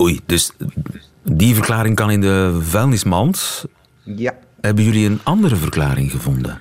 Oei, 0.00 0.20
dus 0.26 0.52
die 1.22 1.54
verklaring 1.54 1.94
kan 1.94 2.10
in 2.10 2.20
de 2.20 2.58
vuilnismand. 2.62 3.64
Ja. 4.02 4.34
Hebben 4.60 4.84
jullie 4.84 5.06
een 5.06 5.20
andere 5.22 5.56
verklaring 5.56 6.10
gevonden? 6.10 6.60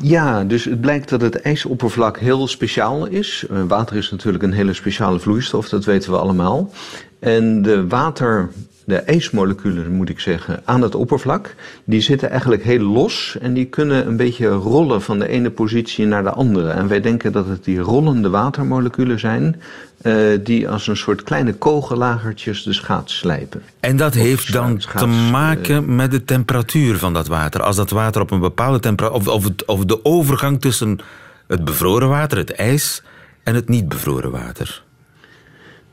Ja, 0.00 0.44
dus 0.44 0.64
het 0.64 0.80
blijkt 0.80 1.08
dat 1.08 1.20
het 1.20 1.40
ijsoppervlak 1.40 2.18
heel 2.18 2.46
speciaal 2.46 3.06
is. 3.06 3.46
Uh, 3.50 3.62
water 3.68 3.96
is 3.96 4.10
natuurlijk 4.10 4.44
een 4.44 4.52
hele 4.52 4.72
speciale 4.72 5.18
vloeistof, 5.18 5.68
dat 5.68 5.84
weten 5.84 6.10
we 6.10 6.18
allemaal. 6.18 6.70
En 7.18 7.62
de 7.62 7.86
water 7.86 8.50
de 8.86 8.96
ijsmoleculen, 8.96 9.92
moet 9.92 10.08
ik 10.08 10.20
zeggen, 10.20 10.62
aan 10.64 10.82
het 10.82 10.94
oppervlak, 10.94 11.54
die 11.84 12.00
zitten 12.00 12.30
eigenlijk 12.30 12.64
heel 12.64 12.82
los 12.82 13.36
en 13.40 13.54
die 13.54 13.64
kunnen 13.64 14.06
een 14.06 14.16
beetje 14.16 14.48
rollen 14.48 15.02
van 15.02 15.18
de 15.18 15.28
ene 15.28 15.50
positie 15.50 16.06
naar 16.06 16.22
de 16.22 16.30
andere. 16.30 16.70
En 16.70 16.88
wij 16.88 17.00
denken 17.00 17.32
dat 17.32 17.46
het 17.48 17.64
die 17.64 17.78
rollende 17.78 18.30
watermoleculen 18.30 19.18
zijn, 19.18 19.60
uh, 20.02 20.38
die 20.42 20.68
als 20.68 20.86
een 20.86 20.96
soort 20.96 21.22
kleine 21.22 21.52
kogellagertjes 21.52 22.62
de 22.62 22.72
schaats 22.72 23.16
slijpen. 23.16 23.62
En 23.80 23.96
dat 23.96 24.14
heeft 24.14 24.52
dan 24.52 24.78
te 24.96 25.06
maken 25.06 25.82
uh, 25.82 25.88
met 25.88 26.10
de 26.10 26.24
temperatuur 26.24 26.98
van 26.98 27.12
dat 27.12 27.26
water. 27.26 27.62
Als 27.62 27.76
dat 27.76 27.90
water 27.90 28.22
op 28.22 28.30
een 28.30 28.40
bepaalde 28.40 28.80
temperatuur, 28.80 29.20
of, 29.20 29.28
of, 29.28 29.44
het, 29.44 29.64
of 29.64 29.84
de 29.84 30.04
overgang 30.04 30.60
tussen 30.60 30.98
het 31.46 31.64
bevroren 31.64 32.08
water, 32.08 32.38
het 32.38 32.52
ijs, 32.52 33.02
en 33.42 33.54
het 33.54 33.68
niet 33.68 33.88
bevroren 33.88 34.30
water. 34.30 34.84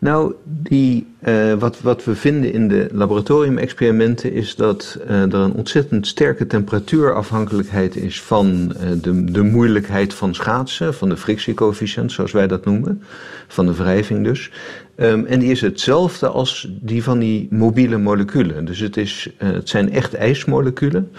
Nou, 0.04 0.34
die, 0.44 1.08
uh, 1.28 1.54
wat, 1.54 1.82
wat 1.82 2.04
we 2.04 2.16
vinden 2.16 2.54
in 2.54 2.68
de 2.68 2.90
laboratoriumexperimenten 2.92 4.34
is 4.34 4.56
dat 4.56 5.00
uh, 5.08 5.22
er 5.22 5.36
een 5.36 5.54
ontzettend 5.54 6.08
sterke 6.08 6.48
temperatuurafhankelijkheid 6.48 7.96
is 7.96 8.22
van 8.22 8.74
uh, 8.76 8.90
de, 9.02 9.24
de 9.24 9.42
moeilijkheid 9.42 10.14
van 10.14 10.36
schaatsen, 10.36 10.94
van 10.94 11.10
de 11.10 11.18
frictiecoëfficiënt, 11.18 12.12
zoals 12.12 12.32
wij 12.32 12.48
dat 12.48 12.66
noemen, 12.66 13.04
van 13.48 13.66
de 13.66 13.76
wrijving 13.76 14.24
dus. 14.24 14.52
Um, 14.96 15.26
en 15.26 15.40
die 15.40 15.52
is 15.52 15.62
hetzelfde 15.62 16.28
als 16.28 16.70
die 16.82 17.04
van 17.04 17.20
die 17.20 17.48
mobiele 17.50 17.98
moleculen. 17.98 18.66
Dus 18.66 18.80
het, 18.80 18.98
is, 18.98 19.30
het 19.38 19.70
zijn 19.70 19.92
echt 19.92 20.14
ijsmoleculen, 20.14 21.12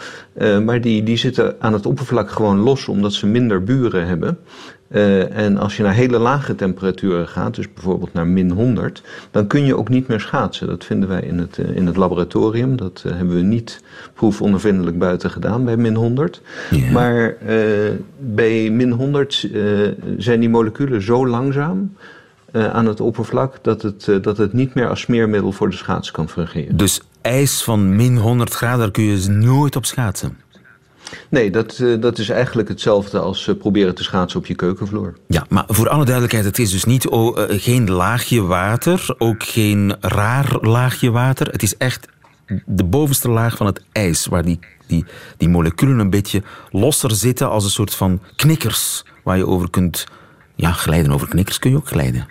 maar 0.64 0.80
die, 0.80 1.02
die 1.02 1.16
zitten 1.16 1.56
aan 1.58 1.72
het 1.72 1.86
oppervlak 1.86 2.30
gewoon 2.30 2.58
los 2.58 2.88
omdat 2.88 3.12
ze 3.12 3.26
minder 3.26 3.64
buren 3.64 4.06
hebben. 4.06 4.38
Uh, 4.94 5.36
en 5.36 5.56
als 5.58 5.76
je 5.76 5.82
naar 5.82 5.94
hele 5.94 6.18
lage 6.18 6.54
temperaturen 6.54 7.28
gaat, 7.28 7.54
dus 7.54 7.72
bijvoorbeeld 7.72 8.12
naar 8.12 8.26
min 8.26 8.50
100, 8.50 9.02
dan 9.30 9.46
kun 9.46 9.64
je 9.64 9.76
ook 9.76 9.88
niet 9.88 10.08
meer 10.08 10.20
schaatsen. 10.20 10.66
Dat 10.66 10.84
vinden 10.84 11.08
wij 11.08 11.22
in 11.22 11.38
het, 11.38 11.58
uh, 11.58 11.76
in 11.76 11.86
het 11.86 11.96
laboratorium. 11.96 12.76
Dat 12.76 13.02
uh, 13.06 13.12
hebben 13.16 13.34
we 13.34 13.42
niet 13.42 13.82
proefondervindelijk 14.14 14.98
buiten 14.98 15.30
gedaan 15.30 15.64
bij 15.64 15.76
min 15.76 15.94
100. 15.94 16.40
Yeah. 16.70 16.92
Maar 16.92 17.36
bij 18.18 18.70
min 18.70 18.90
100 18.90 19.48
zijn 20.18 20.40
die 20.40 20.48
moleculen 20.48 21.02
zo 21.02 21.26
langzaam 21.26 21.92
aan 22.52 22.86
het 22.86 23.00
oppervlak 23.00 23.56
dat 23.62 23.82
het, 23.82 24.08
dat 24.22 24.36
het 24.36 24.52
niet 24.52 24.74
meer 24.74 24.88
als 24.88 25.00
smeermiddel 25.00 25.52
voor 25.52 25.70
de 25.70 25.76
schaats 25.76 26.10
kan 26.10 26.28
fungeren. 26.28 26.76
Dus 26.76 27.00
ijs 27.20 27.62
van 27.62 27.96
min 27.96 28.16
100 28.16 28.54
graden, 28.54 28.78
daar 28.78 28.90
kun 28.90 29.04
je 29.04 29.28
nooit 29.28 29.76
op 29.76 29.84
schaatsen? 29.84 30.36
Nee, 31.28 31.50
dat, 31.50 31.78
uh, 31.78 32.00
dat 32.00 32.18
is 32.18 32.28
eigenlijk 32.28 32.68
hetzelfde 32.68 33.18
als 33.18 33.46
uh, 33.46 33.56
proberen 33.56 33.94
te 33.94 34.02
schaatsen 34.02 34.40
op 34.40 34.46
je 34.46 34.54
keukenvloer. 34.54 35.14
Ja, 35.28 35.46
maar 35.48 35.64
voor 35.66 35.88
alle 35.88 36.04
duidelijkheid, 36.04 36.44
het 36.44 36.58
is 36.58 36.70
dus 36.70 36.84
niet 36.84 37.08
oh, 37.08 37.38
uh, 37.38 37.44
geen 37.48 37.90
laagje 37.90 38.42
water, 38.42 39.14
ook 39.18 39.42
geen 39.42 39.96
raar 40.00 40.56
laagje 40.60 41.10
water. 41.10 41.46
Het 41.50 41.62
is 41.62 41.76
echt 41.76 42.08
de 42.66 42.84
bovenste 42.84 43.28
laag 43.28 43.56
van 43.56 43.66
het 43.66 43.82
ijs, 43.92 44.26
waar 44.26 44.44
die, 44.44 44.58
die, 44.86 45.04
die 45.36 45.48
moleculen 45.48 45.98
een 45.98 46.10
beetje 46.10 46.42
losser 46.70 47.10
zitten 47.10 47.48
als 47.50 47.64
een 47.64 47.70
soort 47.70 47.94
van 47.94 48.20
knikkers, 48.36 49.04
waar 49.22 49.36
je 49.36 49.46
over 49.46 49.70
kunt 49.70 50.06
ja, 50.54 50.72
glijden. 50.72 51.12
Over 51.12 51.28
knikkers 51.28 51.58
kun 51.58 51.70
je 51.70 51.76
ook 51.76 51.88
glijden. 51.88 52.26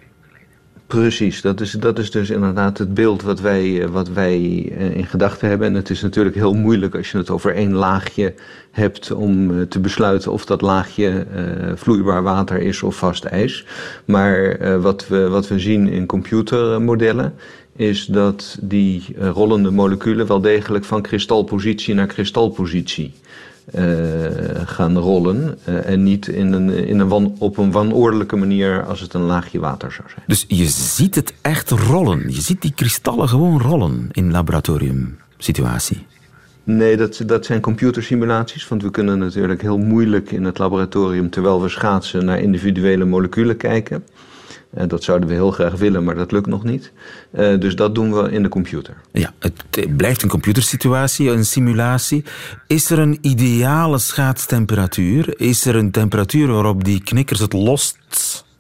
Precies, 1.00 1.42
dat 1.42 1.62
is, 1.62 1.72
dat 1.72 2.00
is 2.00 2.12
dus 2.12 2.30
inderdaad 2.30 2.78
het 2.78 2.94
beeld 2.94 3.22
wat 3.22 3.40
wij, 3.40 3.90
wat 3.90 4.10
wij 4.10 4.40
in 4.94 5.06
gedachten 5.06 5.48
hebben. 5.48 5.68
En 5.68 5.74
het 5.74 5.90
is 5.90 6.02
natuurlijk 6.02 6.36
heel 6.36 6.54
moeilijk 6.54 6.96
als 6.96 7.12
je 7.12 7.18
het 7.18 7.30
over 7.30 7.56
één 7.56 7.74
laagje 7.74 8.34
hebt 8.72 9.12
om 9.12 9.68
te 9.68 9.80
besluiten 9.80 10.32
of 10.32 10.46
dat 10.46 10.62
laagje 10.62 11.26
vloeibaar 11.76 12.24
water 12.24 12.62
is 12.62 12.84
of 12.84 12.96
vast 12.96 13.24
ijs. 13.24 13.66
Maar 14.06 14.58
wat, 14.82 15.08
we, 15.08 15.28
wat 15.28 15.48
we 15.48 15.60
zien 15.60 15.88
in 15.88 16.06
computermodellen 16.06 17.34
is 17.76 18.06
dat 18.06 18.58
die 18.62 19.04
rollende 19.20 19.72
moleculen 19.72 20.28
wel 20.28 20.42
degelijk 20.42 20.86
van 20.86 21.02
kristalpositie 21.02 21.94
naar 21.94 22.08
kristalpositie 22.08 23.14
gaan 24.66 24.98
rollen. 24.98 25.58
Uh, 25.70 25.90
en 25.90 26.04
niet 26.04 26.28
in 26.28 26.54
een, 26.54 26.70
in 26.70 27.00
een 27.00 27.08
wan, 27.08 27.36
op 27.40 27.58
een 27.58 27.72
wanordelijke 27.72 28.36
manier 28.36 28.86
als 28.86 29.00
het 29.00 29.14
een 29.14 29.22
laagje 29.22 29.60
water 29.60 29.92
zou 29.92 30.10
zijn. 30.10 30.24
Dus 30.28 30.46
je 30.48 30.66
ziet 30.66 31.16
het 31.16 31.34
echt 31.42 31.70
rollen. 31.70 32.20
Je 32.30 32.42
ziet 32.42 32.62
die 32.62 32.74
kristallen 32.76 33.30
gewoon 33.30 33.62
rollen 33.62 34.10
in 34.12 34.32
laboratoriumsituatie. 34.32 36.06
Nee, 36.64 36.98
dat, 36.98 37.22
dat 37.26 37.46
zijn 37.46 37.62
computersimulaties. 37.62 38.68
Want 38.68 38.84
we 38.84 38.92
kunnen 38.92 39.18
natuurlijk 39.18 39.62
heel 39.62 39.78
moeilijk 39.78 40.32
in 40.32 40.44
het 40.44 40.58
laboratorium, 40.58 41.30
terwijl 41.30 41.62
we 41.62 41.70
schaatsen, 41.70 42.26
naar 42.26 42.40
individuele 42.40 43.06
moleculen 43.06 43.58
kijken. 43.58 44.04
Uh, 44.78 44.84
dat 44.88 45.04
zouden 45.04 45.28
we 45.28 45.34
heel 45.34 45.52
graag 45.52 45.74
willen, 45.76 46.04
maar 46.04 46.16
dat 46.16 46.32
lukt 46.32 46.48
nog 46.48 46.64
niet. 46.64 46.92
Uh, 47.32 47.60
dus 47.60 47.76
dat 47.76 47.96
doen 47.96 48.14
we 48.14 48.32
in 48.32 48.44
de 48.44 48.50
computer. 48.50 48.96
Ja, 49.12 49.34
het 49.40 49.96
blijft 49.98 50.22
een 50.22 50.30
computersituatie, 50.30 51.30
een 51.30 51.46
simulatie. 51.46 52.24
Is 52.68 52.90
er 52.90 53.00
een 53.00 53.18
ideale 53.22 53.98
schaatstemperatuur? 53.98 55.40
Is 55.40 55.66
er 55.66 55.76
een 55.76 55.92
temperatuur 55.92 56.48
waarop 56.48 56.84
die 56.84 57.04
knikkers 57.04 57.40
het 57.40 57.54
lost 57.54 57.98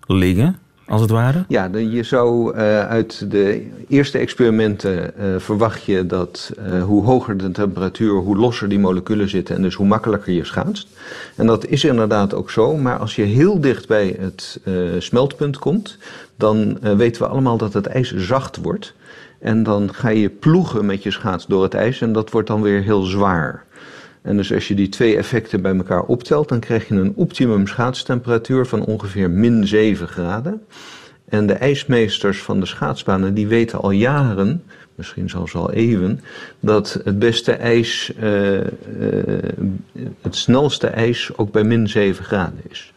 liggen? 0.07 0.59
Als 0.87 1.01
het 1.01 1.09
ware? 1.09 1.45
Ja, 1.47 1.69
je 1.73 2.03
zou 2.03 2.55
uh, 2.55 2.87
uit 2.87 3.31
de 3.31 3.71
eerste 3.87 4.17
experimenten 4.17 5.11
uh, 5.19 5.35
verwacht 5.37 5.83
je 5.83 6.05
dat 6.05 6.51
uh, 6.67 6.83
hoe 6.83 7.03
hoger 7.03 7.37
de 7.37 7.51
temperatuur, 7.51 8.11
hoe 8.11 8.37
losser 8.37 8.69
die 8.69 8.79
moleculen 8.79 9.29
zitten 9.29 9.55
en 9.55 9.61
dus 9.61 9.75
hoe 9.75 9.87
makkelijker 9.87 10.33
je 10.33 10.45
schaatst. 10.45 10.87
En 11.35 11.45
dat 11.45 11.65
is 11.65 11.83
inderdaad 11.83 12.33
ook 12.33 12.49
zo, 12.49 12.77
maar 12.77 12.97
als 12.97 13.15
je 13.15 13.23
heel 13.23 13.61
dicht 13.61 13.87
bij 13.87 14.17
het 14.19 14.59
smeltpunt 14.97 15.57
komt, 15.57 15.97
dan 16.35 16.77
weten 16.97 17.21
we 17.21 17.27
allemaal 17.27 17.57
dat 17.57 17.73
het 17.73 17.87
ijs 17.87 18.15
zacht 18.15 18.57
wordt. 18.57 18.93
En 19.39 19.63
dan 19.63 19.93
ga 19.93 20.09
je 20.09 20.29
ploegen 20.29 20.85
met 20.85 21.03
je 21.03 21.11
schaats 21.11 21.45
door 21.45 21.63
het 21.63 21.73
ijs 21.73 22.01
en 22.01 22.13
dat 22.13 22.29
wordt 22.29 22.47
dan 22.47 22.61
weer 22.61 22.81
heel 22.81 23.03
zwaar. 23.03 23.63
En 24.23 24.37
dus 24.37 24.53
als 24.53 24.67
je 24.67 24.75
die 24.75 24.89
twee 24.89 25.17
effecten 25.17 25.61
bij 25.61 25.75
elkaar 25.75 26.03
optelt, 26.03 26.49
dan 26.49 26.59
krijg 26.59 26.87
je 26.87 26.95
een 26.95 27.13
optimum 27.15 27.67
schaatstemperatuur 27.67 28.65
van 28.65 28.85
ongeveer 28.85 29.29
min 29.29 29.67
7 29.67 30.07
graden. 30.07 30.61
En 31.25 31.47
de 31.47 31.53
ijsmeesters 31.53 32.41
van 32.41 32.59
de 32.59 32.65
schaatsbanen 32.65 33.33
die 33.33 33.47
weten 33.47 33.81
al 33.81 33.91
jaren, 33.91 34.63
misschien 34.95 35.29
zelfs 35.29 35.55
al 35.55 35.71
eeuwen, 35.71 36.21
dat 36.59 36.99
het 37.03 37.19
beste 37.19 37.51
ijs, 37.51 38.13
uh, 38.21 38.57
uh, 38.57 38.63
het 40.21 40.35
snelste 40.35 40.87
ijs 40.87 41.31
ook 41.35 41.51
bij 41.51 41.63
min 41.63 41.87
7 41.87 42.25
graden 42.25 42.59
is. 42.69 42.93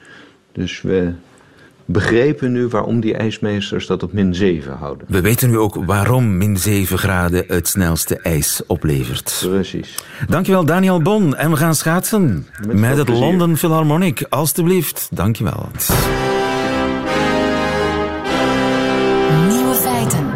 Dus 0.53 0.83
we 0.83 1.13
begrepen 1.87 2.53
nu 2.53 2.69
waarom 2.69 3.01
die 3.01 3.15
ijsmeesters 3.15 3.87
dat 3.87 4.03
op 4.03 4.13
min 4.13 4.35
7 4.35 4.77
houden. 4.77 5.07
We 5.11 5.21
weten 5.21 5.51
nu 5.51 5.59
ook 5.59 5.85
waarom 5.85 6.37
min 6.37 6.57
7 6.57 6.99
graden 6.99 7.45
het 7.49 7.69
snelste 7.69 8.19
ijs 8.19 8.63
oplevert. 8.67 9.47
Precies. 9.49 9.95
Dankjewel 10.29 10.65
Daniel 10.65 11.03
Bon. 11.03 11.37
En 11.37 11.51
we 11.51 11.57
gaan 11.57 11.75
schaatsen 11.75 12.47
met, 12.67 12.77
met 12.77 12.97
het 12.97 13.05
plezier. 13.05 13.25
London 13.25 13.57
Philharmonic. 13.57 14.27
Alsjeblieft. 14.29 15.09
Dankjewel. 15.11 15.69
Nieuwe 19.49 19.75
feiten. 19.75 20.35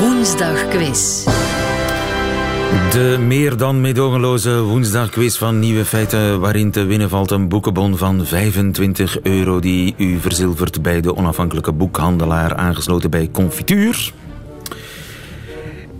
Woensdagquiz. 0.00 1.17
De 2.92 3.18
meer 3.26 3.56
dan 3.56 3.80
meedogenloze 3.80 4.60
woensdagquiz 4.60 5.36
van 5.36 5.58
Nieuwe 5.58 5.84
Feiten, 5.84 6.40
waarin 6.40 6.70
te 6.70 6.84
winnen 6.84 7.08
valt 7.08 7.30
een 7.30 7.48
boekenbon 7.48 7.96
van 7.96 8.26
25 8.26 9.22
euro 9.22 9.60
die 9.60 9.94
u 9.96 10.18
verzilvert 10.20 10.82
bij 10.82 11.00
de 11.00 11.16
onafhankelijke 11.16 11.72
boekhandelaar 11.72 12.54
aangesloten 12.54 13.10
bij 13.10 13.28
Confituur. 13.32 14.12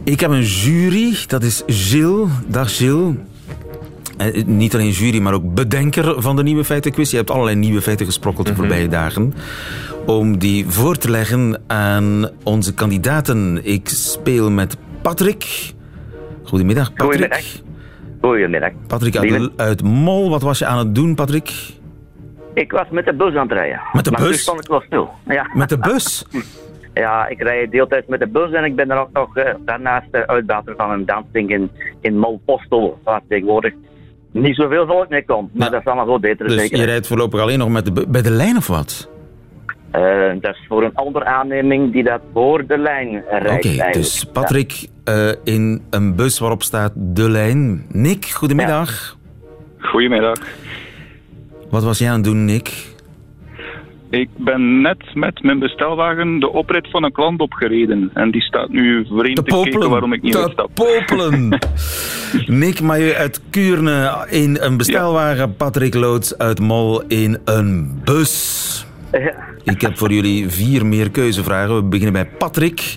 Ik 0.04 0.20
heb 0.20 0.30
een 0.30 0.44
jury, 0.44 1.16
dat 1.26 1.42
is 1.42 1.62
Gilles. 1.66 2.28
Dag 2.46 2.76
Gilles. 2.76 3.14
Eh, 4.16 4.44
niet 4.44 4.74
alleen 4.74 4.90
jury, 4.90 5.18
maar 5.18 5.34
ook 5.34 5.54
bedenker 5.54 6.22
van 6.22 6.36
de 6.36 6.42
Nieuwe 6.42 6.64
Feitenquiz. 6.64 7.10
Je 7.10 7.16
hebt 7.16 7.30
allerlei 7.30 7.56
nieuwe 7.56 7.82
feiten 7.82 8.06
gesprokkeld 8.06 8.46
de 8.46 8.52
mm 8.52 8.58
-hmm. 8.58 8.68
voorbije 8.68 8.88
dagen. 8.88 9.34
Om 10.06 10.38
die 10.38 10.64
voor 10.68 10.96
te 10.96 11.10
leggen 11.10 11.62
aan 11.66 12.30
onze 12.42 12.74
kandidaten. 12.74 13.60
Ik 13.64 13.88
speel 13.88 14.50
met 14.50 14.76
Patrick. 15.02 15.76
Goedemiddag, 16.48 16.92
Patrick. 16.92 17.10
Goedemiddag. 17.10 17.62
Goedemiddag. 18.20 18.70
Patrick 18.86 19.16
uit, 19.16 19.50
uit, 19.56 19.82
Mol, 19.82 20.30
wat 20.30 20.42
was 20.42 20.58
je 20.58 20.66
aan 20.66 20.78
het 20.78 20.94
doen, 20.94 21.14
Patrick? 21.14 21.52
Ik 22.54 22.72
was 22.72 22.86
met 22.90 23.04
de 23.04 23.14
bus 23.14 23.34
aan 23.34 23.48
het 23.48 23.52
rijden. 23.52 23.80
Met 23.92 24.04
de 24.04 24.10
maar 24.10 24.20
bus? 24.20 24.40
Stond 24.40 24.60
ik 24.60 24.68
wel 24.68 24.80
stil. 24.80 25.10
Ja. 25.26 25.50
Met 25.54 25.68
de 25.68 25.78
bus? 25.78 26.24
ja, 26.94 27.26
ik 27.26 27.42
rijd 27.42 27.70
deeltijds 27.70 28.06
met 28.06 28.20
de 28.20 28.26
bus 28.26 28.52
en 28.52 28.64
ik 28.64 28.76
ben 28.76 28.90
er 28.90 28.98
ook 28.98 29.12
nog 29.12 29.36
uh, 29.36 29.44
daarnaast 29.64 30.06
de 30.10 30.26
uitbater 30.26 30.74
van 30.76 30.90
een 30.90 31.06
dansding 31.06 31.50
in, 31.50 31.70
in 32.00 32.18
Molpostel, 32.18 32.98
waar 33.04 33.20
tegenwoordig 33.28 33.72
niet 34.32 34.56
zoveel 34.56 34.86
volk 34.86 35.08
mee 35.08 35.24
komt. 35.24 35.54
Maar 35.54 35.70
dat 35.70 35.80
is 35.80 35.86
allemaal 35.86 36.06
wel 36.06 36.20
beter 36.20 36.46
dus 36.46 36.60
zeker. 36.60 36.78
je 36.78 36.84
rijdt 36.84 37.06
voorlopig 37.06 37.40
alleen 37.40 37.58
nog 37.58 37.68
met 37.68 37.84
de 37.84 38.06
bij 38.08 38.22
de 38.22 38.30
lijn 38.30 38.56
of 38.56 38.66
wat? 38.66 39.10
Eh, 39.90 40.00
dat 40.40 40.54
is 40.54 40.64
voor 40.68 40.82
een 40.84 40.94
andere 40.94 41.24
aanneming 41.24 41.92
die 41.92 42.02
dat 42.04 42.20
voor 42.32 42.66
de 42.66 42.78
lijn 42.78 43.22
rijdt. 43.30 43.66
Oké, 43.66 43.90
dus 43.92 44.24
Patrick 44.32 44.88
eh, 45.04 45.28
in 45.44 45.82
een 45.90 46.14
bus 46.16 46.38
waarop 46.38 46.62
staat 46.62 46.92
de 46.94 47.30
lijn. 47.30 47.84
Nick, 47.88 48.24
goedemiddag. 48.26 49.16
Goedemiddag. 49.78 50.38
Wat 51.70 51.84
was 51.84 51.98
jij 51.98 52.08
aan 52.08 52.14
het 52.14 52.24
doen, 52.24 52.44
Nick? 52.44 52.96
Ik 54.10 54.28
ben 54.36 54.80
net 54.80 55.14
met 55.14 55.42
mijn 55.42 55.58
bestelwagen 55.58 56.40
de 56.40 56.52
oprit 56.52 56.90
van 56.90 57.04
een 57.04 57.12
klant 57.12 57.40
opgereden. 57.40 58.10
En 58.14 58.30
die 58.30 58.42
staat 58.42 58.68
nu 58.68 59.06
vreemd 59.06 59.36
Te 59.36 59.42
te 59.42 59.50
kijken 59.50 59.70
popelen. 59.70 59.90
waarom 59.90 60.12
ik 60.12 60.22
niet 60.22 60.32
Te 60.32 60.38
uitstap. 60.42 60.70
popelen. 60.74 61.58
Nick 62.62 62.80
Majeu 62.80 63.12
uit 63.12 63.40
Kuurne 63.50 64.26
in 64.30 64.56
een 64.60 64.76
bestelwagen. 64.76 65.56
Patrick 65.56 65.94
Loods 65.94 66.38
uit 66.38 66.60
Mol 66.60 67.02
in 67.06 67.38
een 67.44 68.00
bus. 68.04 68.86
Ja. 69.12 69.34
Ik 69.64 69.80
heb 69.80 69.98
voor 69.98 70.12
jullie 70.12 70.48
vier 70.50 70.86
meer 70.86 71.10
keuzevragen. 71.10 71.74
We 71.76 71.82
beginnen 71.82 72.12
bij 72.12 72.26
Patrick, 72.38 72.96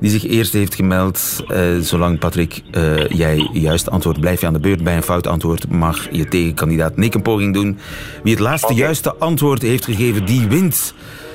die 0.00 0.10
zich 0.10 0.26
eerst 0.26 0.52
heeft 0.52 0.74
gemeld. 0.74 1.44
Eh, 1.48 1.60
zolang 1.80 2.18
Patrick, 2.18 2.62
eh, 2.70 3.06
jij 3.08 3.48
juist 3.52 3.90
antwoord, 3.90 4.20
blijf 4.20 4.40
je 4.40 4.46
aan 4.46 4.52
de 4.52 4.60
beurt. 4.60 4.82
Bij 4.84 4.96
een 4.96 5.02
fout 5.02 5.26
antwoord 5.26 5.70
mag 5.70 6.08
je 6.10 6.24
tegenkandidaat 6.28 6.96
Nick 6.96 7.14
een 7.14 7.22
poging 7.22 7.54
doen. 7.54 7.78
Wie 8.22 8.32
het 8.32 8.42
laatste 8.42 8.74
juiste 8.74 9.14
antwoord 9.14 9.62
heeft 9.62 9.84
gegeven, 9.84 10.24
die 10.26 10.48
wint. 10.48 10.94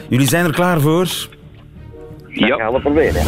Jullie 0.09 0.27
zijn 0.27 0.45
er 0.45 0.53
klaar 0.53 0.81
voor? 0.81 1.03
Dat 1.03 1.27
Ja. 2.27 2.55
gaan 2.55 2.73
we 2.73 2.79
proberen. 2.79 3.21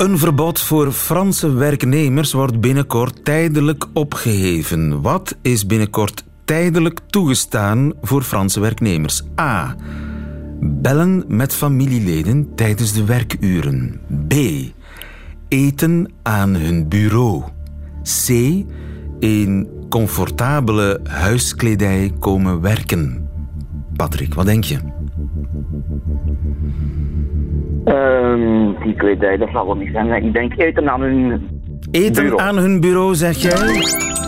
Een 0.00 0.18
verbod 0.18 0.60
voor 0.60 0.92
Franse 0.92 1.52
werknemers 1.52 2.32
wordt 2.32 2.60
binnenkort 2.60 3.24
tijdelijk 3.24 3.86
opgeheven. 3.92 5.00
Wat 5.00 5.36
is 5.42 5.66
binnenkort 5.66 6.24
tijdelijk 6.44 7.00
toegestaan 7.06 7.92
voor 8.02 8.22
Franse 8.22 8.60
werknemers? 8.60 9.22
A. 9.40 9.76
Bellen 10.60 11.24
met 11.28 11.54
familieleden 11.54 12.54
tijdens 12.54 12.92
de 12.92 13.04
werkuren. 13.04 14.00
B. 14.28 14.34
Eten 15.48 16.12
aan 16.22 16.54
hun 16.54 16.88
bureau. 16.88 17.42
C. 18.02 18.28
In 19.18 19.68
comfortabele 19.88 21.00
huiskledij 21.04 22.12
komen 22.18 22.60
werken. 22.60 23.28
Patrick, 23.96 24.34
wat 24.34 24.46
denk 24.46 24.64
je? 24.64 24.78
Ehm, 27.90 28.82
die 28.82 28.94
kledij, 28.94 29.36
dat 29.36 29.48
zal 29.52 29.66
wel 29.66 29.74
niet 29.74 29.92
zijn. 29.92 30.24
Ik 30.24 30.32
denk 30.32 30.56
eten 30.56 30.90
aan 30.90 31.00
hun... 31.00 31.48
Eten 31.90 32.22
Bureau. 32.22 32.40
aan 32.42 32.56
hun 32.56 32.80
bureau, 32.80 33.14
zeg 33.14 33.36
jij? 33.36 33.74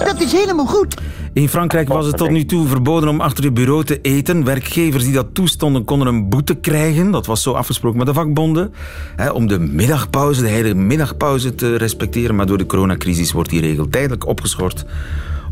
Dat 0.04 0.20
is 0.20 0.32
helemaal 0.32 0.66
goed. 0.66 1.00
In 1.32 1.48
Frankrijk 1.48 1.88
was 1.88 2.06
het 2.06 2.16
tot 2.16 2.30
nu 2.30 2.44
toe 2.44 2.66
verboden 2.66 3.08
om 3.08 3.20
achter 3.20 3.44
je 3.44 3.52
bureau 3.52 3.84
te 3.84 4.00
eten. 4.00 4.44
Werkgevers 4.44 5.04
die 5.04 5.12
dat 5.12 5.34
toestonden 5.34 5.84
konden 5.84 6.08
een 6.08 6.28
boete 6.28 6.54
krijgen. 6.54 7.10
Dat 7.10 7.26
was 7.26 7.42
zo 7.42 7.52
afgesproken 7.52 7.98
met 7.98 8.06
de 8.06 8.14
vakbonden. 8.14 8.72
Hè, 9.16 9.30
om 9.30 9.46
de 9.46 9.58
middagpauze, 9.58 10.42
de 10.42 10.48
heilige 10.48 10.74
middagpauze 10.74 11.54
te 11.54 11.76
respecteren. 11.76 12.34
Maar 12.34 12.46
door 12.46 12.58
de 12.58 12.66
coronacrisis 12.66 13.32
wordt 13.32 13.50
die 13.50 13.60
regel 13.60 13.88
tijdelijk 13.88 14.26
opgeschort. 14.26 14.84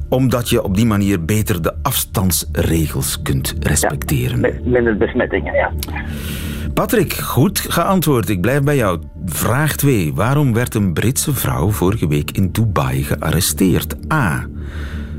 Omdat 0.08 0.48
je 0.48 0.62
op 0.62 0.76
die 0.76 0.86
manier 0.86 1.24
beter 1.24 1.62
de 1.62 1.74
afstandsregels 1.82 3.22
kunt 3.22 3.54
respecteren. 3.60 4.40
Minder 4.64 4.96
besmettingen, 4.96 5.54
ja. 5.54 5.72
Patrick, 6.74 7.12
goed 7.12 7.58
geantwoord. 7.58 8.28
Ik 8.28 8.40
blijf 8.40 8.62
bij 8.62 8.76
jou. 8.76 9.00
Vraag 9.24 9.76
2. 9.76 10.14
Waarom 10.14 10.52
werd 10.52 10.74
een 10.74 10.92
Britse 10.92 11.34
vrouw 11.34 11.70
vorige 11.70 12.08
week 12.08 12.30
in 12.30 12.50
Dubai 12.52 13.04
gearresteerd? 13.04 14.12
A. 14.12 14.46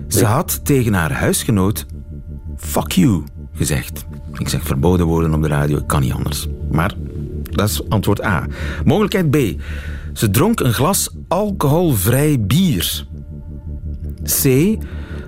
Ze 0.07 0.25
had 0.25 0.65
tegen 0.65 0.93
haar 0.93 1.11
huisgenoot 1.11 1.85
fuck 2.57 2.91
you 2.91 3.23
gezegd. 3.53 4.05
Ik 4.37 4.49
zeg 4.49 4.63
verboden 4.63 5.05
woorden 5.05 5.33
op 5.33 5.41
de 5.41 5.47
radio, 5.47 5.77
ik 5.77 5.87
kan 5.87 6.01
niet 6.01 6.13
anders. 6.13 6.47
Maar 6.71 6.93
dat 7.41 7.69
is 7.69 7.89
antwoord 7.89 8.23
A. 8.23 8.45
Mogelijkheid 8.85 9.29
B. 9.29 9.61
Ze 10.13 10.29
dronk 10.29 10.59
een 10.59 10.73
glas 10.73 11.09
alcoholvrij 11.27 12.39
bier. 12.39 13.05
C. 14.23 14.41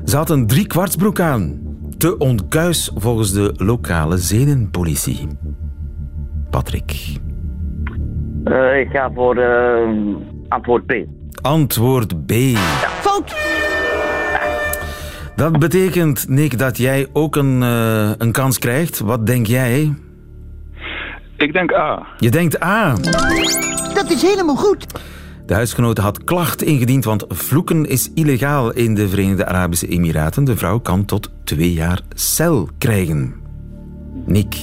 Ze 0.06 0.16
had 0.16 0.30
een 0.30 0.48
driekwartsbroek 0.48 1.20
aan. 1.20 1.60
Te 1.98 2.18
onkuis 2.18 2.92
volgens 2.96 3.32
de 3.32 3.54
lokale 3.58 4.18
zedenpolitie. 4.18 5.28
Patrick. 6.54 6.92
Eh, 8.44 8.80
ik 8.80 8.90
ga 8.90 9.12
voor 9.14 9.38
eh, 9.38 9.90
antwoord 10.48 10.86
B. 10.86 10.94
Antwoord 11.42 12.26
B. 12.26 12.32
Fout. 13.02 13.36
Dat 15.36 15.60
betekent, 15.60 16.30
Nick, 16.30 16.58
dat 16.58 16.78
jij 16.78 17.08
ook 17.14 17.36
een, 17.36 17.64
eh, 17.64 18.12
een 18.18 18.32
kans 18.32 18.60
krijgt. 18.60 19.00
Wat 19.00 19.26
denk 19.26 19.46
jij? 19.46 19.94
Ik 21.38 21.54
denk 21.54 21.74
A. 21.74 22.08
Je 22.18 22.30
denkt 22.30 22.64
A. 22.64 22.96
Dat 23.94 24.10
is 24.10 24.22
helemaal 24.22 24.56
goed. 24.56 24.86
De 25.46 25.54
huisgenote 25.54 26.02
had 26.02 26.24
klacht 26.24 26.64
ingediend, 26.64 27.06
want 27.06 27.26
vloeken 27.28 27.86
is 27.86 28.12
illegaal 28.14 28.74
in 28.74 28.96
de 28.96 29.10
Verenigde 29.10 29.46
Arabische 29.46 29.88
Emiraten. 29.88 30.44
De 30.44 30.58
vrouw 30.58 30.80
kan 30.80 31.06
tot 31.06 31.32
twee 31.44 31.74
jaar 31.74 32.02
cel 32.14 32.70
krijgen. 32.78 33.34
Nick, 34.26 34.56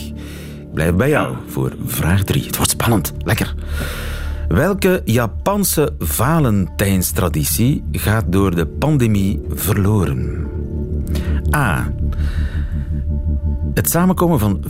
blijf 0.75 0.95
bij 0.95 1.09
jou 1.09 1.37
voor 1.47 1.73
vraag 1.85 2.25
3. 2.25 2.47
Het 2.47 2.57
wordt 2.57 2.71
spannend. 2.71 3.13
Lekker. 3.19 3.55
Welke 4.49 5.03
Japanse 5.05 5.95
Valentijnstraditie 5.99 7.85
gaat 7.93 8.25
door 8.29 8.55
de 8.55 8.67
pandemie 8.67 9.41
verloren? 9.49 10.47
A. 11.55 11.93
Het 13.75 13.91
samenkomen 13.91 14.39
van 14.39 14.65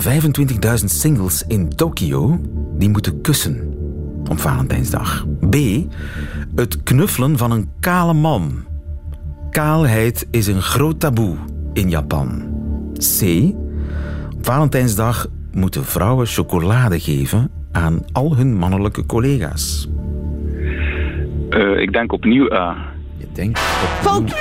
25.000 0.79 0.85
singles 0.85 1.45
in 1.47 1.69
Tokio 1.69 2.41
die 2.79 2.89
moeten 2.89 3.21
kussen 3.21 3.75
op 4.29 4.41
Valentijnsdag. 4.41 5.27
B. 5.51 5.57
Het 6.55 6.83
knuffelen 6.83 7.39
van 7.39 7.51
een 7.51 7.71
kale 7.81 8.15
man. 8.15 8.65
Kaalheid 9.51 10.27
is 10.31 10.47
een 10.47 10.63
groot 10.63 11.01
taboe 11.01 11.37
in 11.73 11.91
Japan. 11.91 12.43
C. 12.95 13.23
Op 14.37 14.47
Valentijnsdag 14.47 15.27
moeten 15.53 15.85
vrouwen 15.85 16.27
chocolade 16.27 17.01
geven 17.01 17.51
aan 17.73 18.05
al 18.13 18.37
hun 18.37 18.57
mannelijke 18.57 19.07
collega's. 19.07 19.89
Eh, 21.51 21.79
ik 21.81 21.93
denk 21.93 22.13
opnieuw 22.13 22.53
A. 22.53 22.77
Je 23.17 23.27
denkt 23.33 23.59
Fout. 24.01 24.35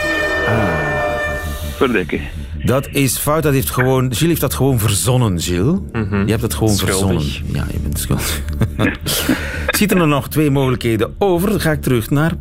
Verdikke. 1.75 2.19
Dat 2.63 2.87
is 2.91 3.17
fout. 3.17 3.43
Dat 3.43 3.53
heeft 3.53 3.69
gewoon, 3.69 4.01
Gilles 4.03 4.19
heeft 4.27 4.41
dat 4.41 4.53
gewoon 4.53 4.79
verzonnen, 4.79 5.39
Gilles. 5.39 5.79
Je 5.93 6.23
hebt 6.31 6.41
het 6.41 6.53
gewoon 6.53 6.73
Schuldig. 6.73 7.23
verzonnen. 7.23 7.53
Ja, 7.53 7.65
je 7.71 7.79
bent 7.79 7.99
schuldig. 7.99 8.41
Zitten 9.79 9.97
er 9.99 10.07
nog 10.07 10.29
twee 10.29 10.49
mogelijkheden 10.49 11.15
over? 11.17 11.49
Dan 11.49 11.59
ga 11.59 11.71
ik 11.71 11.81
terug 11.81 12.09
naar 12.09 12.31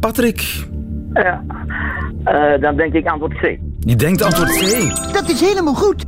Patrick. 0.00 0.66
Ja. 1.12 1.44
Eh, 2.24 2.60
dan 2.60 2.76
denk 2.76 2.92
ik 2.92 3.06
antwoord 3.06 3.34
C. 3.34 3.58
Je 3.80 3.96
denkt 3.96 4.22
antwoord 4.22 4.50
C. 4.50 4.90
Dat 5.12 5.28
is 5.28 5.40
helemaal 5.40 5.74
goed. 5.74 6.04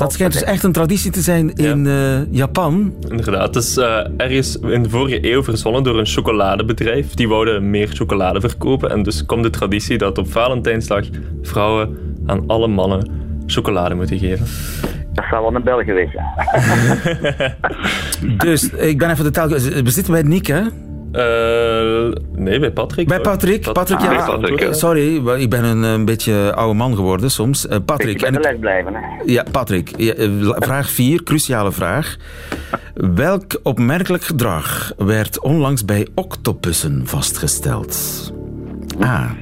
Dat 0.00 0.12
schijnt 0.12 0.32
dus 0.32 0.42
echt 0.42 0.62
een 0.62 0.72
traditie 0.72 1.10
te 1.10 1.20
zijn 1.20 1.54
in 1.54 1.86
eh, 1.86 2.32
Japan. 2.32 2.94
Inderdaad, 3.08 3.54
het 3.54 3.64
is 3.64 3.76
eh, 3.76 4.06
ergens 4.16 4.56
in 4.56 4.82
de 4.82 4.88
vorige 4.88 5.32
eeuw 5.32 5.42
verzonnen 5.42 5.82
door 5.82 5.98
een 5.98 6.06
chocoladebedrijf. 6.06 7.14
Die 7.14 7.28
wouden 7.28 7.70
meer 7.70 7.88
chocolade 7.88 8.40
verkopen. 8.40 8.90
En 8.90 9.02
dus 9.02 9.26
komt 9.26 9.42
de 9.42 9.50
traditie 9.50 9.98
dat 9.98 10.18
op 10.18 10.32
Valentijnsdag 10.32 11.04
vrouwen 11.42 11.98
aan 12.26 12.44
alle 12.46 12.66
mannen 12.66 13.10
chocolade 13.46 13.94
moeten 13.94 14.18
geven. 14.18 14.46
Dat 15.12 15.24
zou 15.30 15.42
wel 15.42 15.54
een 15.54 15.62
Belg 15.62 15.84
geweest 15.84 16.12
zijn. 16.12 17.56
Dus 18.46 18.70
ik 18.70 18.98
ben 18.98 19.10
even 19.10 19.24
de 19.24 19.30
taal... 19.30 19.48
We 19.48 19.90
zitten 19.90 20.12
bij 20.12 20.22
Nick, 20.22 20.46
hè? 20.46 20.60
Eh, 21.12 22.12
nee, 22.34 22.58
bij 22.60 22.70
Patrick. 22.72 23.08
Bij 23.08 23.16
hoor. 23.16 23.26
Patrick. 23.26 23.72
Patrick, 23.72 24.00
ja. 24.00 24.08
Bij 24.08 24.18
Patrick, 24.26 24.60
ja. 24.60 24.72
Sorry, 24.72 25.28
ik 25.40 25.50
ben 25.50 25.64
een, 25.64 25.82
een 25.82 26.04
beetje 26.04 26.54
oude 26.54 26.74
man 26.74 26.94
geworden 26.94 27.30
soms. 27.30 27.66
Eh, 27.66 27.76
Ik 27.76 27.84
Patrick. 27.84 28.22
ik- 28.22 28.42
les 28.44 28.58
blijven. 28.60 28.94
Hè. 28.94 29.00
Ja, 29.24 29.44
Patrick. 29.50 29.92
Ja, 29.96 30.12
eh, 30.14 30.28
vraag 30.56 30.90
4, 30.90 31.22
cruciale 31.22 31.72
vraag. 31.72 32.16
Welk 32.94 33.60
opmerkelijk 33.62 34.22
gedrag 34.24 34.92
werd 34.96 35.40
onlangs 35.40 35.84
bij 35.84 36.06
octopussen 36.14 37.02
vastgesteld? 37.06 38.32
A. 39.02 39.34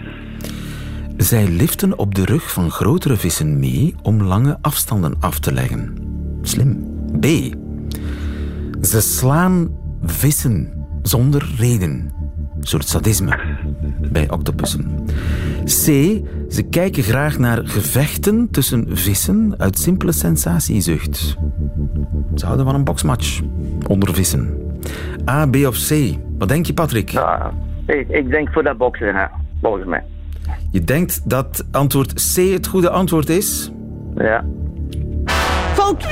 Zij 1.17 1.49
liften 1.49 1.99
op 1.99 2.15
de 2.15 2.25
rug 2.25 2.53
van 2.53 2.71
grotere 2.71 3.17
vissen 3.17 3.59
mee 3.59 3.95
om 4.03 4.23
lange 4.23 4.59
afstanden 4.61 5.15
af 5.21 5.39
te 5.39 5.53
leggen. 5.53 5.95
Slim. 6.43 6.87
B. 7.21 7.27
Ze 8.87 9.01
slaan 9.01 9.69
vissen 10.05 10.78
zonder 11.09 11.49
reden. 11.57 12.13
Een 12.59 12.67
soort 12.67 12.89
sadisme 12.89 13.39
bij 14.13 14.31
octopussen. 14.31 15.07
C. 15.65 15.85
Ze 16.49 16.67
kijken 16.71 17.03
graag 17.03 17.39
naar 17.39 17.67
gevechten 17.67 18.49
tussen 18.51 18.97
vissen 18.97 19.55
uit 19.59 19.79
simpele 19.79 20.13
sensatiezucht. 20.13 21.37
Ze 22.35 22.45
houden 22.45 22.67
van 22.67 22.75
een 22.75 22.85
boksmatch 22.85 23.41
onder 23.87 24.15
vissen. 24.15 24.57
A, 25.29 25.47
B 25.47 25.57
of 25.57 25.77
C? 25.89 26.19
Wat 26.39 26.49
denk 26.49 26.67
je, 26.67 26.75
Patrick? 26.75 27.09
Ja, 27.09 27.53
ik, 27.87 28.09
ik 28.09 28.31
denk 28.31 28.53
voor 28.53 28.63
dat 28.63 28.77
boksen, 28.77 29.31
volgens 29.61 29.87
mij. 29.87 30.03
Je 30.71 30.85
denkt 30.85 31.31
dat 31.31 31.65
antwoord 31.71 32.35
C 32.35 32.37
het 32.37 32.67
goede 32.67 32.91
antwoord 32.91 33.29
is? 33.29 33.71
Ja. 34.17 34.45
Fout. 35.73 36.07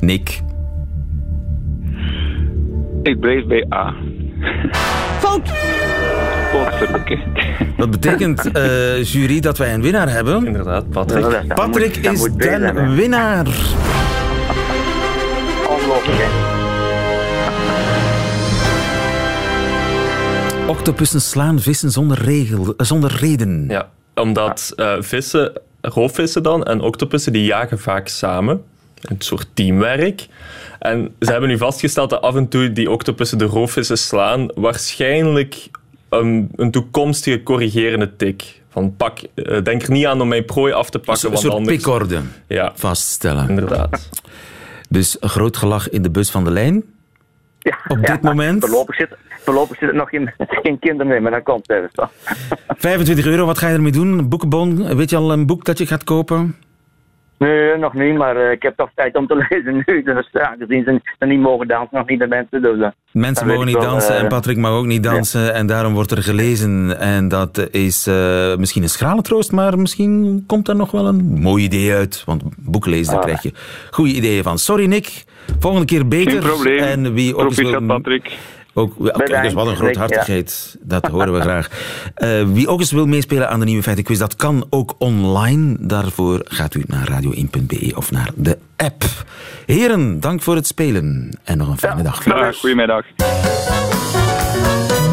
Nick. 0.00 0.42
Ik 3.02 3.20
blijf 3.20 3.46
bij 3.46 3.66
A. 3.74 3.94
Fout. 5.18 5.50
Dat 7.76 7.90
betekent, 7.90 8.50
eh, 8.52 9.02
jury, 9.04 9.40
dat 9.40 9.58
wij 9.58 9.74
een 9.74 9.82
winnaar 9.82 10.08
hebben. 10.08 10.46
Inderdaad, 10.46 10.90
Patrick. 10.90 11.24
Ja, 11.24 11.30
dat- 11.30 11.48
dat 11.48 11.54
Patrick 11.56 11.96
moet- 12.02 12.12
is 12.12 12.22
de 12.22 12.92
winnaar. 12.94 13.46
Ongelooflijk. 15.68 16.28
Octopussen 20.66 21.20
slaan 21.20 21.60
vissen 21.60 21.90
zonder, 21.90 22.18
regel, 22.22 22.74
eh, 22.76 22.86
zonder 22.86 23.16
reden. 23.20 23.64
Ja, 23.68 23.88
omdat 24.14 24.72
eh, 24.76 24.92
vissen, 24.98 25.52
roofvissen 25.80 26.42
dan 26.42 26.62
en 26.64 26.80
octopussen, 26.80 27.32
die 27.32 27.44
jagen 27.44 27.78
vaak 27.78 28.08
samen. 28.08 28.62
Een 29.00 29.16
soort 29.20 29.46
teamwerk. 29.54 30.26
En 30.78 31.14
ze 31.20 31.30
hebben 31.30 31.48
nu 31.48 31.58
vastgesteld 31.58 32.10
dat 32.10 32.20
af 32.22 32.34
en 32.34 32.48
toe 32.48 32.72
die 32.72 32.90
octopussen 32.90 33.38
de 33.38 33.44
roofvissen 33.44 33.98
slaan. 33.98 34.48
Waarschijnlijk 34.54 35.68
een, 36.08 36.50
een 36.56 36.70
toekomstige 36.70 37.42
corrigerende 37.42 38.16
tik. 38.16 38.60
Van 38.70 38.96
pak, 38.96 39.18
eh, 39.34 39.62
denk 39.62 39.82
er 39.82 39.90
niet 39.90 40.06
aan 40.06 40.20
om 40.20 40.28
mijn 40.28 40.44
prooi 40.44 40.72
af 40.72 40.90
te 40.90 40.98
Een 40.98 41.04
pakken, 41.04 41.28
want 41.28 41.40
soort 41.40 41.54
anders... 41.54 41.76
pikorde 41.76 42.20
Ja, 42.46 42.72
vaststellen. 42.74 43.48
inderdaad. 43.48 44.10
Dus 44.88 45.16
een 45.20 45.28
groot 45.28 45.56
gelach 45.56 45.90
in 45.90 46.02
de 46.02 46.10
bus 46.10 46.30
van 46.30 46.44
de 46.44 46.50
lijn. 46.50 46.82
Ja, 47.58 47.78
Op 47.88 48.06
dit 48.06 48.22
moment? 48.22 48.60
Voorlopig 48.64 48.94
zit, 48.96 49.08
voorlopig 49.44 49.78
zit 49.78 49.88
er 49.88 49.94
nog 49.94 50.08
geen, 50.08 50.30
geen 50.62 50.78
kinderen 50.78 51.06
meer, 51.06 51.22
maar 51.22 51.30
dat 51.30 51.42
komt 51.42 51.70
even. 51.70 51.90
zo. 51.94 52.08
25 52.68 53.26
euro, 53.26 53.46
wat 53.46 53.58
ga 53.58 53.68
je 53.68 53.74
ermee 53.74 53.92
doen? 53.92 54.18
Een 54.18 54.28
boekenbon? 54.28 54.96
Weet 54.96 55.10
je 55.10 55.16
al 55.16 55.32
een 55.32 55.46
boek 55.46 55.64
dat 55.64 55.78
je 55.78 55.86
gaat 55.86 56.04
kopen? 56.04 56.56
Nee, 57.44 57.76
nog 57.76 57.94
niet, 57.94 58.16
maar 58.16 58.36
eh, 58.36 58.50
ik 58.50 58.62
heb 58.62 58.76
toch 58.76 58.90
tijd 58.94 59.16
om 59.16 59.26
te 59.26 59.36
lezen 59.48 59.84
nu. 59.86 60.02
Dus 60.02 60.28
aangezien 60.32 60.84
ze 60.84 61.00
ze 61.18 61.26
niet 61.26 61.40
mogen 61.40 61.68
dansen, 61.68 61.96
nog 61.98 62.06
niet 62.08 62.18
de 62.18 62.26
mensen. 62.26 62.62
Dus, 62.62 62.80
eh, 62.80 62.88
Mensen 63.12 63.46
mogen 63.46 63.66
niet 63.66 63.74
wel, 63.76 63.84
dansen 63.84 64.14
eh, 64.14 64.20
en 64.22 64.28
Patrick 64.28 64.56
mag 64.56 64.70
ook 64.72 64.86
niet 64.86 65.02
dansen. 65.02 65.54
En 65.54 65.66
daarom 65.66 65.92
wordt 65.94 66.10
er 66.10 66.22
gelezen. 66.22 66.98
En 66.98 67.28
dat 67.28 67.68
is 67.70 68.06
misschien 68.58 68.82
een 68.82 68.88
schrale 68.88 69.22
troost, 69.22 69.52
maar 69.52 69.78
misschien 69.78 70.44
komt 70.46 70.68
er 70.68 70.76
nog 70.76 70.90
wel 70.90 71.06
een 71.06 71.24
mooi 71.24 71.64
idee 71.64 71.92
uit. 71.94 72.22
Want 72.26 72.42
boeken 72.56 72.90
lezen, 72.90 73.12
daar 73.12 73.22
Ah. 73.22 73.26
krijg 73.26 73.42
je 73.42 73.52
goede 73.90 74.12
ideeën 74.12 74.42
van. 74.42 74.58
Sorry 74.58 74.86
Nick, 74.86 75.24
volgende 75.58 75.86
keer 75.86 76.08
beter. 76.08 76.42
Geen 76.42 76.50
probleem. 76.50 76.78
En 76.78 77.12
wie 77.14 77.34
ook 77.34 77.40
Proficiat, 77.40 77.70
wil- 77.70 77.86
Patrick. 77.86 78.38
Ook, 78.80 79.14
dus 79.42 79.52
wat 79.52 79.66
een 79.66 79.76
groothartigheid. 79.76 80.76
Dat 80.80 81.06
horen 81.06 81.32
we 81.32 81.40
graag. 81.40 81.68
Eh, 82.14 82.42
wie 82.52 82.68
ook 82.68 82.80
eens 82.80 82.92
wil 82.92 83.06
meespelen 83.06 83.48
aan 83.48 83.58
de 83.58 83.64
Nieuwe 83.64 83.82
Feiten 83.82 84.04
Quiz, 84.04 84.18
dat 84.18 84.36
kan 84.36 84.66
ook 84.70 84.94
online. 84.98 85.76
Daarvoor 85.80 86.40
gaat 86.44 86.74
u 86.74 86.82
naar 86.86 87.08
radio1.be 87.10 87.92
of 87.94 88.10
naar 88.10 88.30
de 88.34 88.58
app. 88.76 89.04
Heren, 89.66 90.20
dank 90.20 90.42
voor 90.42 90.54
het 90.54 90.66
spelen. 90.66 91.38
En 91.44 91.58
nog 91.58 91.68
een 91.68 91.78
fijne 91.78 92.02
dag. 92.02 92.24
Ja, 92.24 92.52
goedemiddag. 92.52 93.04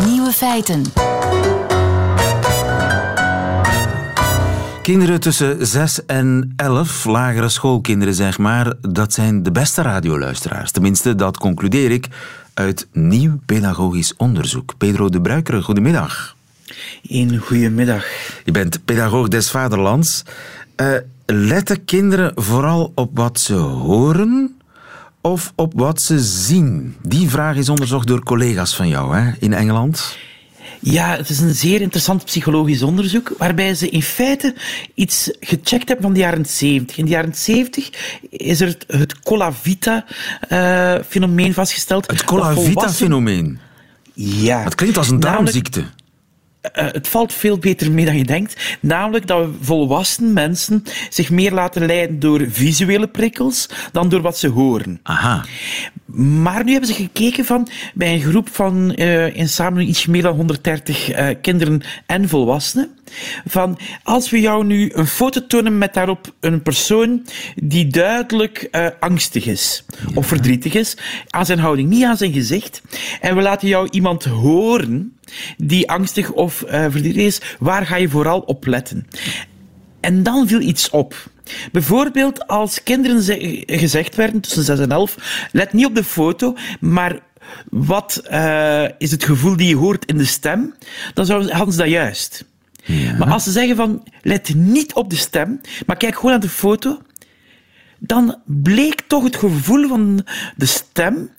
Nieuwe 0.06 0.32
feiten. 0.32 0.82
Kinderen 4.88 5.20
tussen 5.20 5.68
6 5.68 6.06
en 6.06 6.54
11, 6.56 7.06
lagere 7.06 7.50
schoolkinderen 7.50 8.14
zeg 8.14 8.38
maar, 8.38 8.74
dat 8.82 9.14
zijn 9.14 9.44
de 9.44 9.52
beste 9.52 9.82
radioluisteraars. 9.82 10.72
Tenminste, 10.72 11.16
dat 11.16 11.38
concludeer 11.38 11.92
ik 11.92 12.08
uit 12.58 12.88
nieuw 12.92 13.40
pedagogisch 13.46 14.14
onderzoek. 14.16 14.74
Pedro 14.78 15.10
de 15.10 15.22
Bruikere, 15.22 15.62
goedemiddag. 15.62 16.36
Een 17.08 17.38
goedemiddag. 17.38 18.06
Je 18.46 18.52
bent 18.52 18.86
pedagoog 18.86 19.28
des 19.28 19.50
vaderlands. 19.50 20.24
Eh, 20.76 20.94
letten 21.26 21.86
kinderen 21.86 22.32
vooral 22.36 22.92
op 22.96 23.10
wat 23.14 23.40
ze 23.40 23.54
horen 23.54 24.58
of 25.22 25.54
op 25.56 25.74
wat 25.76 26.02
ze 26.02 26.20
zien? 26.20 26.96
Die 27.02 27.30
vraag 27.30 27.56
is 27.56 27.70
onderzocht 27.70 28.08
door 28.08 28.24
collega's 28.24 28.76
van 28.76 28.88
jou 28.88 29.18
hè, 29.18 29.32
in 29.40 29.54
Engeland. 29.54 30.18
Ja, 30.80 31.16
het 31.16 31.30
is 31.30 31.40
een 31.40 31.56
zeer 31.56 31.82
interessant 31.82 32.26
psychologisch 32.26 32.84
onderzoek, 32.84 33.34
waarbij 33.38 33.76
ze 33.76 33.90
in 33.90 34.02
feite 34.02 34.56
iets 34.94 35.32
gecheckt 35.40 35.88
hebben 35.88 36.02
van 36.02 36.14
de 36.14 36.20
jaren 36.20 36.46
70. 36.46 36.98
In 36.98 37.06
de 37.06 37.12
jaren 37.12 37.36
70 37.36 37.90
is 38.30 38.62
er 38.62 38.68
het, 38.68 38.86
het 38.88 39.20
Colavita-fenomeen 39.20 41.54
vastgesteld. 41.54 42.12
Het 42.12 42.24
Colavita-fenomeen. 42.24 43.60
Ja. 44.14 44.64
Het 44.64 44.76
klinkt 44.76 44.98
als 44.98 45.10
een 45.10 45.20
darmziekte. 45.20 45.84
Eh, 46.74 46.86
het 46.92 47.08
valt 47.08 47.34
veel 47.34 47.58
beter 47.58 47.92
mee 47.92 48.06
dan 48.06 48.18
je 48.18 48.24
denkt. 48.24 48.78
Namelijk 48.80 49.28
dat 49.28 49.50
volwassen 49.62 50.34
mensen 50.34 50.84
zich 51.10 51.30
meer 51.30 51.52
laten 51.52 51.86
leiden 51.86 52.20
door 52.20 52.46
visuele 52.50 53.08
prikkels 53.08 53.70
dan 53.92 54.10
door 54.10 54.22
wat 54.22 54.38
ze 54.38 54.48
horen. 54.48 55.00
Aha. 55.04 55.46
Maar 56.42 56.64
nu 56.64 56.72
hebben 56.72 56.90
ze 56.90 56.96
gekeken 56.96 57.46
van, 57.46 57.68
bij 57.94 58.14
een 58.14 58.22
groep 58.22 58.50
van 58.52 58.94
eh, 58.94 59.36
in 59.36 59.50
samen 59.50 59.88
iets 59.88 60.06
meer 60.06 60.22
dan 60.22 60.36
130 60.36 61.10
eh, 61.10 61.36
kinderen 61.42 61.82
en 62.06 62.30
volwassenen. 62.30 62.97
Van, 63.46 63.78
als 64.04 64.30
we 64.30 64.40
jou 64.40 64.66
nu 64.66 64.92
een 64.94 65.08
foto 65.08 65.48
tonen 65.48 65.78
met 65.78 65.94
daarop 65.94 66.34
een 66.40 66.62
persoon 66.62 67.26
die 67.56 67.88
duidelijk 67.88 68.58
eh, 68.72 68.88
angstig 69.00 69.46
is 69.46 69.86
of 70.14 70.28
verdrietig 70.28 70.74
is, 70.74 70.98
aan 71.30 71.46
zijn 71.46 71.60
houding, 71.60 71.90
niet 71.90 72.04
aan 72.04 72.18
zijn 72.18 72.34
gezicht. 72.34 72.82
En 73.22 73.36
we 73.36 73.42
laten 73.42 73.68
jou 73.68 73.88
iemand 73.92 74.24
horen 74.24 75.18
die 75.58 75.90
angstig 75.90 76.32
of 76.32 76.62
eh, 76.62 76.82
verdrietig 76.82 77.22
is, 77.24 77.42
waar 77.60 77.86
ga 77.86 77.96
je 77.96 78.10
vooral 78.10 78.40
op 78.40 78.66
letten? 78.66 79.08
En 80.00 80.24
dan 80.24 80.48
viel 80.48 80.62
iets 80.62 80.90
op. 80.90 81.16
Bijvoorbeeld 81.72 82.48
als 82.48 82.84
kinderen 82.84 83.22
ze- 83.22 83.64
gezegd 83.66 84.16
werden 84.16 84.42
tussen 84.42 84.64
6 84.64 84.80
en 84.80 84.92
11, 84.92 85.48
let 85.52 85.74
niet 85.74 85.86
op 85.86 85.96
de 85.96 86.04
foto, 86.04 86.56
maar 86.80 87.20
wat 87.70 88.22
eh, 88.26 88.84
is 88.98 89.12
het 89.12 89.24
gevoel 89.24 89.58
die 89.58 89.68
je 89.68 89.76
hoort 89.76 90.06
in 90.06 90.18
de 90.18 90.26
stem, 90.26 90.74
dan 91.14 91.50
hadden 91.52 91.72
ze 91.74 91.80
dat 91.80 91.90
juist. 91.90 92.46
Maar 93.18 93.32
als 93.32 93.44
ze 93.44 93.52
zeggen 93.52 93.76
van, 93.76 94.04
let 94.22 94.54
niet 94.56 94.94
op 94.94 95.10
de 95.10 95.16
stem, 95.16 95.62
maar 95.86 95.98
kijk 95.98 96.16
gewoon 96.16 96.32
naar 96.32 96.40
de 96.40 96.50
foto, 96.50 97.02
dan 98.00 98.36
bleek 98.46 99.02
toch 99.08 99.24
het 99.24 99.36
gevoel 99.36 99.88
van 99.88 100.26
de 100.56 100.66
stem 100.66 101.30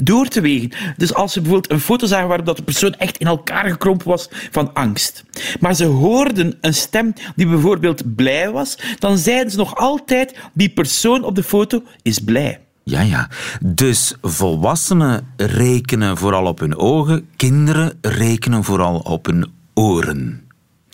door 0.00 0.28
te 0.28 0.40
wegen. 0.40 0.70
Dus 0.96 1.14
als 1.14 1.32
ze 1.32 1.40
bijvoorbeeld 1.40 1.72
een 1.72 1.80
foto 1.80 2.06
zagen 2.06 2.28
waarop 2.28 2.46
dat 2.46 2.56
de 2.56 2.62
persoon 2.62 2.94
echt 2.94 3.16
in 3.16 3.26
elkaar 3.26 3.70
gekrompen 3.70 4.08
was 4.08 4.28
van 4.50 4.74
angst, 4.74 5.24
maar 5.60 5.74
ze 5.74 5.84
hoorden 5.84 6.58
een 6.60 6.74
stem 6.74 7.12
die 7.36 7.46
bijvoorbeeld 7.46 8.14
blij 8.14 8.50
was, 8.50 8.78
dan 8.98 9.18
zeiden 9.18 9.50
ze 9.50 9.56
nog 9.56 9.76
altijd, 9.76 10.38
die 10.52 10.68
persoon 10.68 11.24
op 11.24 11.34
de 11.34 11.42
foto 11.42 11.82
is 12.02 12.18
blij. 12.18 12.60
Ja, 12.84 13.00
ja. 13.00 13.28
Dus 13.60 14.14
volwassenen 14.22 15.26
rekenen 15.36 16.16
vooral 16.16 16.46
op 16.46 16.58
hun 16.58 16.76
ogen, 16.76 17.28
kinderen 17.36 17.98
rekenen 18.00 18.64
vooral 18.64 18.98
op 18.98 19.26
hun 19.26 19.50
oren. 19.74 20.47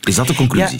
Is 0.05 0.15
dat 0.15 0.27
de 0.27 0.35
conclusie? 0.35 0.79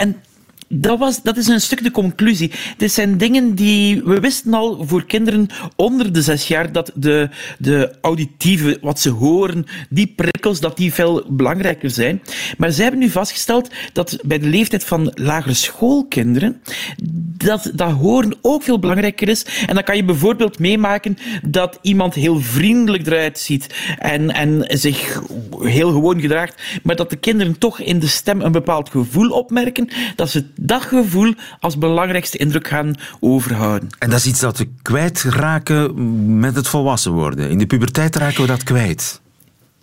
Dat, 0.75 0.99
was, 0.99 1.23
dat 1.23 1.37
is 1.37 1.47
een 1.47 1.61
stuk 1.61 1.83
de 1.83 1.91
conclusie. 1.91 2.51
Dit 2.77 2.93
zijn 2.93 3.19
dingen 3.19 3.55
die... 3.55 4.03
We 4.05 4.21
wisten 4.21 4.55
al 4.55 4.85
voor 4.87 5.05
kinderen 5.05 5.47
onder 5.77 6.13
de 6.13 6.23
zes 6.23 6.49
jaar 6.49 6.73
dat 6.73 6.91
de, 6.95 7.29
de 7.59 7.95
auditieve, 8.01 8.79
wat 8.81 9.01
ze 9.01 9.11
horen, 9.11 9.67
die 9.89 10.13
prikkels, 10.17 10.61
dat 10.61 10.77
die 10.77 10.93
veel 10.93 11.25
belangrijker 11.29 11.91
zijn. 11.91 12.23
Maar 12.59 12.73
zij 12.73 12.83
hebben 12.83 13.03
nu 13.03 13.11
vastgesteld 13.11 13.71
dat 13.93 14.19
bij 14.25 14.39
de 14.39 14.47
leeftijd 14.47 14.85
van 14.85 15.13
lagere 15.15 15.55
schoolkinderen, 15.55 16.61
dat, 17.37 17.71
dat 17.75 17.91
horen 17.91 18.35
ook 18.41 18.63
veel 18.63 18.79
belangrijker 18.79 19.29
is. 19.29 19.47
En 19.67 19.75
dan 19.75 19.85
kan 19.85 19.97
je 19.97 20.05
bijvoorbeeld 20.05 20.59
meemaken 20.59 21.17
dat 21.47 21.79
iemand 21.83 22.15
heel 22.15 22.41
vriendelijk 22.41 23.07
eruit 23.07 23.39
ziet 23.39 23.67
en, 23.99 24.31
en 24.31 24.65
zich 24.69 25.23
heel 25.61 25.93
gewoon 25.93 26.21
gedraagt, 26.21 26.63
maar 26.83 26.97
dat 26.97 27.11
de 27.11 27.17
kinderen 27.17 27.59
toch 27.59 27.81
in 27.81 27.99
de 27.99 28.07
stem 28.07 28.41
een 28.41 28.53
bepaald 28.53 28.91
gevoel 28.91 29.29
opmerken, 29.31 29.89
dat 30.17 30.31
ze 30.31 30.45
dat 30.67 30.83
gevoel 30.83 31.35
als 31.61 31.79
belangrijkste 31.79 32.39
indruk 32.39 32.69
gaan 32.69 32.95
overhouden. 33.21 33.89
En 33.99 34.11
dat 34.11 34.19
is 34.19 34.27
iets 34.27 34.41
dat 34.41 34.59
we 34.59 34.69
kwijtraken 34.83 36.39
met 36.39 36.57
het 36.57 36.69
volwassen 36.69 37.13
worden. 37.13 37.51
In 37.51 37.59
de 37.59 37.67
puberteit 37.67 38.17
raken 38.17 38.41
we 38.41 38.47
dat 38.47 38.63
kwijt. 38.63 39.23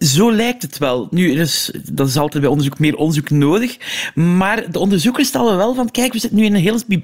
Zo 0.01 0.31
lijkt 0.31 0.61
het 0.61 0.77
wel. 0.77 1.07
Nu, 1.11 1.39
is, 1.39 1.71
dat 1.91 2.07
is 2.07 2.17
altijd 2.17 2.41
bij 2.41 2.51
onderzoek 2.51 2.79
meer 2.79 2.95
onderzoek 2.95 3.29
nodig. 3.29 3.77
Maar 4.15 4.71
de 4.71 4.79
onderzoekers 4.79 5.27
stellen 5.27 5.57
wel 5.57 5.75
van, 5.75 5.91
kijk, 5.91 6.13
we 6.13 6.19
zitten 6.19 6.39
nu 6.39 6.45
in 6.45 6.55
een 6.55 6.61
heel 6.61 6.79
spe- 6.79 7.03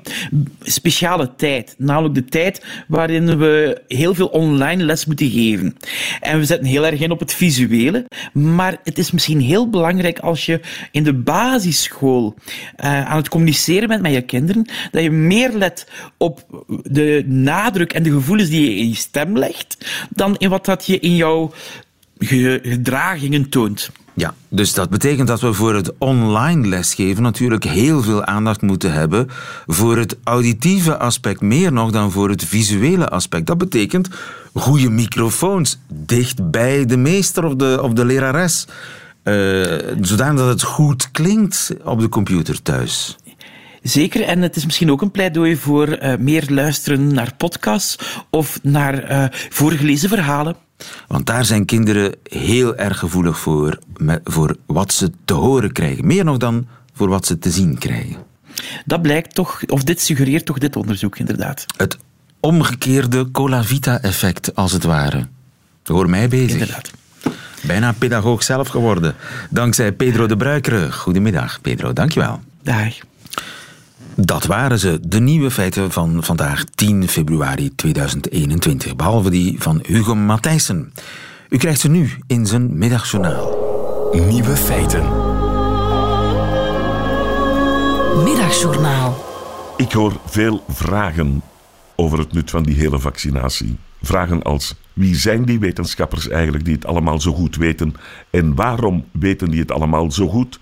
speciale 0.62 1.36
tijd. 1.36 1.75
Namelijk 1.77 2.15
de 2.15 2.25
tijd 2.25 2.65
waarin 2.88 3.38
we 3.38 3.81
heel 3.88 4.13
veel 4.13 4.27
online 4.27 4.83
les 4.83 5.05
moeten 5.05 5.29
geven. 5.29 5.75
En 6.19 6.39
we 6.39 6.45
zetten 6.45 6.67
heel 6.67 6.86
erg 6.86 6.99
in 6.99 7.12
op 7.12 7.19
het 7.19 7.33
visuele. 7.33 8.05
Maar 8.33 8.77
het 8.83 8.97
is 8.97 9.12
misschien 9.12 9.39
heel 9.39 9.69
belangrijk 9.69 10.19
als 10.19 10.45
je 10.45 10.60
in 10.91 11.03
de 11.03 11.13
basisschool 11.13 12.36
eh, 12.75 13.05
aan 13.05 13.17
het 13.17 13.29
communiceren 13.29 13.88
bent 13.88 14.01
met 14.01 14.13
je 14.13 14.21
kinderen, 14.21 14.65
dat 14.91 15.03
je 15.03 15.12
meer 15.12 15.51
let 15.53 15.88
op 16.17 16.65
de 16.83 17.23
nadruk 17.25 17.93
en 17.93 18.03
de 18.03 18.12
gevoelens 18.12 18.49
die 18.49 18.62
je 18.62 18.75
in 18.75 18.88
je 18.88 18.95
stem 18.95 19.38
legt, 19.38 19.77
dan 20.10 20.38
in 20.38 20.49
wat 20.49 20.65
dat 20.65 20.86
je 20.86 20.99
in 20.99 21.15
jouw 21.15 21.51
gedragingen 22.19 23.49
toont. 23.49 23.91
Ja, 24.13 24.34
dus 24.49 24.73
dat 24.73 24.89
betekent 24.89 25.27
dat 25.27 25.41
we 25.41 25.53
voor 25.53 25.75
het 25.75 25.91
online 25.97 26.67
lesgeven 26.67 27.23
natuurlijk 27.23 27.63
heel 27.63 28.01
veel 28.01 28.25
aandacht 28.25 28.62
moeten 28.62 28.93
hebben 28.93 29.27
voor 29.65 29.97
het 29.97 30.17
auditieve 30.23 30.97
aspect, 30.97 31.41
meer 31.41 31.73
nog 31.73 31.91
dan 31.91 32.12
voor 32.12 32.30
het 32.30 32.43
visuele 32.43 33.10
aspect. 33.10 33.45
Dat 33.45 33.58
betekent 33.58 34.10
goede 34.53 34.89
microfoons 34.89 35.80
dicht 35.93 36.51
bij 36.51 36.86
de 36.86 36.97
meester 36.97 37.45
of 37.45 37.56
de, 37.56 37.80
of 37.82 37.93
de 37.93 38.06
lerares, 38.06 38.67
uh, 39.23 39.77
zodat 40.01 40.39
het 40.39 40.63
goed 40.63 41.12
klinkt 41.12 41.73
op 41.84 41.99
de 41.99 42.10
computer 42.10 42.62
thuis. 42.62 43.15
Zeker, 43.82 44.21
en 44.21 44.41
het 44.41 44.56
is 44.56 44.65
misschien 44.65 44.91
ook 44.91 45.01
een 45.01 45.12
pleidooi 45.12 45.58
voor 45.58 45.88
uh, 45.88 46.15
meer 46.19 46.45
luisteren 46.47 47.13
naar 47.13 47.34
podcasts 47.38 48.23
of 48.30 48.60
naar 48.63 49.12
uh, 49.12 49.25
voorgelezen 49.49 50.10
verhalen. 50.10 50.56
Want 51.07 51.25
daar 51.25 51.45
zijn 51.45 51.65
kinderen 51.65 52.15
heel 52.23 52.75
erg 52.75 52.99
gevoelig 52.99 53.39
voor, 53.39 53.79
voor 54.23 54.55
wat 54.65 54.93
ze 54.93 55.11
te 55.25 55.33
horen 55.33 55.71
krijgen. 55.71 56.07
Meer 56.07 56.23
nog 56.23 56.37
dan 56.37 56.67
voor 56.93 57.09
wat 57.09 57.25
ze 57.25 57.39
te 57.39 57.51
zien 57.51 57.77
krijgen. 57.77 58.25
Dat 58.85 59.01
blijkt 59.01 59.35
toch, 59.35 59.61
of 59.67 59.83
dit 59.83 60.01
suggereert 60.01 60.45
toch 60.45 60.57
dit 60.57 60.75
onderzoek 60.75 61.17
inderdaad. 61.19 61.65
Het 61.77 61.97
omgekeerde 62.39 63.31
Cola 63.31 63.63
Vita-effect, 63.63 64.55
als 64.55 64.71
het 64.71 64.83
ware. 64.83 65.27
Hoor 65.83 66.09
mij 66.09 66.27
bezig. 66.27 66.51
Inderdaad. 66.51 66.91
Bijna 67.63 67.91
pedagoog 67.91 68.43
zelf 68.43 68.67
geworden. 68.67 69.15
Dankzij 69.49 69.91
Pedro 69.91 70.25
de 70.25 70.37
Bruikere. 70.37 70.91
Goedemiddag, 70.91 71.61
Pedro. 71.61 71.93
Dankjewel. 71.93 72.41
Dag. 72.63 72.93
Dat 74.19 74.45
waren 74.45 74.80
ze, 74.80 74.99
de 75.01 75.19
nieuwe 75.19 75.51
feiten 75.51 75.91
van 75.91 76.23
vandaag 76.23 76.63
10 76.63 77.08
februari 77.08 77.75
2021. 77.75 78.95
Behalve 78.95 79.30
die 79.30 79.56
van 79.62 79.80
Hugo 79.86 80.15
Matthijssen. 80.15 80.93
U 81.49 81.58
krijgt 81.58 81.80
ze 81.80 81.89
nu 81.89 82.12
in 82.27 82.45
zijn 82.45 82.77
middagjournaal. 82.77 83.58
Nieuwe 84.27 84.56
feiten. 84.56 85.03
Middagjournaal. 88.23 89.25
Ik 89.75 89.91
hoor 89.91 90.13
veel 90.25 90.63
vragen 90.67 91.41
over 91.95 92.19
het 92.19 92.34
nut 92.34 92.49
van 92.49 92.63
die 92.63 92.75
hele 92.75 92.99
vaccinatie. 92.99 93.77
Vragen 94.01 94.43
als: 94.43 94.75
wie 94.93 95.15
zijn 95.15 95.45
die 95.45 95.60
wetenschappers 95.60 96.30
eigenlijk 96.30 96.65
die 96.65 96.75
het 96.75 96.86
allemaal 96.86 97.21
zo 97.21 97.34
goed 97.34 97.56
weten? 97.56 97.93
En 98.30 98.56
waarom 98.56 99.06
weten 99.12 99.51
die 99.51 99.60
het 99.60 99.71
allemaal 99.71 100.12
zo 100.12 100.27
goed? 100.27 100.60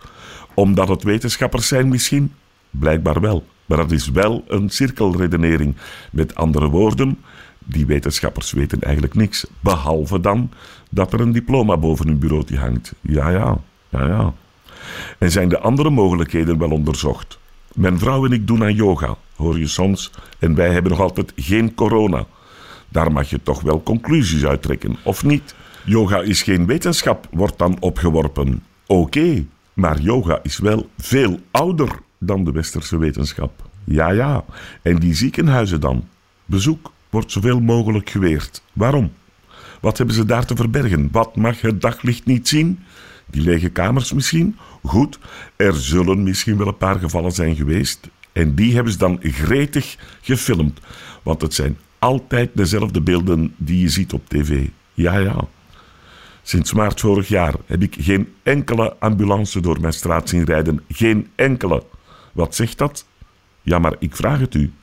Omdat 0.53 0.87
het 0.87 1.03
wetenschappers 1.03 1.67
zijn 1.67 1.87
misschien? 1.87 2.31
Blijkbaar 2.79 3.21
wel. 3.21 3.45
Maar 3.65 3.77
dat 3.77 3.91
is 3.91 4.09
wel 4.09 4.43
een 4.47 4.69
cirkelredenering. 4.69 5.75
Met 6.11 6.35
andere 6.35 6.69
woorden, 6.69 7.17
die 7.59 7.85
wetenschappers 7.85 8.51
weten 8.51 8.81
eigenlijk 8.81 9.13
niks. 9.15 9.47
Behalve 9.59 10.19
dan 10.19 10.49
dat 10.89 11.13
er 11.13 11.19
een 11.19 11.31
diploma 11.31 11.77
boven 11.77 12.07
hun 12.07 12.19
bureautje 12.19 12.57
hangt. 12.57 12.93
Ja, 13.01 13.29
ja, 13.29 13.57
ja, 13.89 14.07
ja. 14.07 14.33
En 15.17 15.31
zijn 15.31 15.49
de 15.49 15.59
andere 15.59 15.89
mogelijkheden 15.89 16.57
wel 16.57 16.71
onderzocht? 16.71 17.39
Mijn 17.73 17.99
vrouw 17.99 18.25
en 18.25 18.31
ik 18.31 18.47
doen 18.47 18.63
aan 18.63 18.75
yoga, 18.75 19.17
hoor 19.35 19.59
je 19.59 19.67
soms. 19.67 20.11
En 20.39 20.55
wij 20.55 20.69
hebben 20.69 20.91
nog 20.91 21.01
altijd 21.01 21.33
geen 21.35 21.73
corona. 21.73 22.25
Daar 22.89 23.11
mag 23.11 23.29
je 23.29 23.39
toch 23.43 23.61
wel 23.61 23.83
conclusies 23.83 24.45
uittrekken, 24.45 24.97
of 25.03 25.23
niet? 25.23 25.55
Yoga 25.85 26.21
is 26.21 26.41
geen 26.43 26.65
wetenschap, 26.65 27.27
wordt 27.31 27.57
dan 27.57 27.77
opgeworpen. 27.79 28.63
Oké, 28.87 29.45
maar 29.73 29.99
yoga 29.99 30.39
is 30.43 30.57
wel 30.57 30.89
veel 30.97 31.39
ouder 31.51 31.89
dan 32.17 32.43
de 32.43 32.51
westerse 32.51 32.97
wetenschap. 32.97 33.69
Ja, 33.83 34.09
ja. 34.09 34.45
En 34.81 34.99
die 34.99 35.13
ziekenhuizen 35.13 35.79
dan? 35.79 36.07
Bezoek 36.45 36.91
wordt 37.09 37.31
zoveel 37.31 37.59
mogelijk 37.59 38.09
geweerd. 38.09 38.63
Waarom? 38.73 39.11
Wat 39.81 39.97
hebben 39.97 40.15
ze 40.15 40.25
daar 40.25 40.45
te 40.45 40.55
verbergen? 40.55 41.09
Wat 41.11 41.35
mag 41.35 41.61
het 41.61 41.81
daglicht 41.81 42.25
niet 42.25 42.47
zien? 42.47 42.79
Die 43.25 43.41
lege 43.41 43.69
kamers 43.69 44.13
misschien? 44.13 44.57
Goed, 44.83 45.19
er 45.55 45.73
zullen 45.73 46.23
misschien 46.23 46.57
wel 46.57 46.67
een 46.67 46.77
paar 46.77 46.99
gevallen 46.99 47.31
zijn 47.31 47.55
geweest. 47.55 48.09
En 48.31 48.55
die 48.55 48.73
hebben 48.73 48.91
ze 48.91 48.97
dan 48.97 49.19
gretig 49.21 49.97
gefilmd. 50.21 50.79
Want 51.23 51.41
het 51.41 51.53
zijn 51.53 51.77
altijd 51.99 52.49
dezelfde 52.53 53.01
beelden 53.01 53.53
die 53.57 53.79
je 53.79 53.89
ziet 53.89 54.13
op 54.13 54.29
tv. 54.29 54.67
Ja, 54.93 55.17
ja. 55.17 55.47
Sinds 56.41 56.73
maart 56.73 56.99
vorig 56.99 57.27
jaar 57.27 57.53
heb 57.65 57.81
ik 57.81 57.95
geen 57.99 58.33
enkele 58.43 58.95
ambulance 58.99 59.59
door 59.59 59.81
mijn 59.81 59.93
straat 59.93 60.29
zien 60.29 60.43
rijden. 60.43 60.81
Geen 60.89 61.27
enkele. 61.35 61.83
Wat 62.35 62.55
zegt 62.55 62.77
dat? 62.77 63.05
Ja, 63.61 63.79
maar 63.79 63.95
ik 63.99 64.15
vraag 64.15 64.39
het 64.39 64.53
u. 64.53 64.73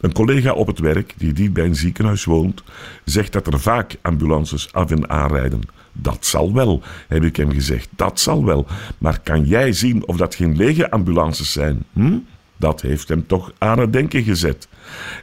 Een 0.00 0.12
collega 0.12 0.52
op 0.52 0.66
het 0.66 0.78
werk, 0.78 1.14
die 1.16 1.32
dicht 1.32 1.52
bij 1.52 1.64
een 1.64 1.74
ziekenhuis 1.74 2.24
woont, 2.24 2.62
zegt 3.04 3.32
dat 3.32 3.46
er 3.46 3.60
vaak 3.60 3.96
ambulances 4.02 4.72
af 4.72 4.90
en 4.90 5.10
aanrijden. 5.10 5.60
Dat 5.92 6.26
zal 6.26 6.52
wel, 6.52 6.82
heb 7.08 7.24
ik 7.24 7.36
hem 7.36 7.52
gezegd. 7.52 7.88
Dat 7.90 8.20
zal 8.20 8.44
wel. 8.44 8.66
Maar 8.98 9.20
kan 9.20 9.44
jij 9.44 9.72
zien 9.72 10.06
of 10.06 10.16
dat 10.16 10.34
geen 10.34 10.56
lege 10.56 10.90
ambulances 10.90 11.52
zijn? 11.52 11.84
Hm? 11.92 12.18
Dat 12.56 12.80
heeft 12.80 13.08
hem 13.08 13.26
toch 13.26 13.52
aan 13.58 13.78
het 13.78 13.92
denken 13.92 14.22
gezet. 14.22 14.68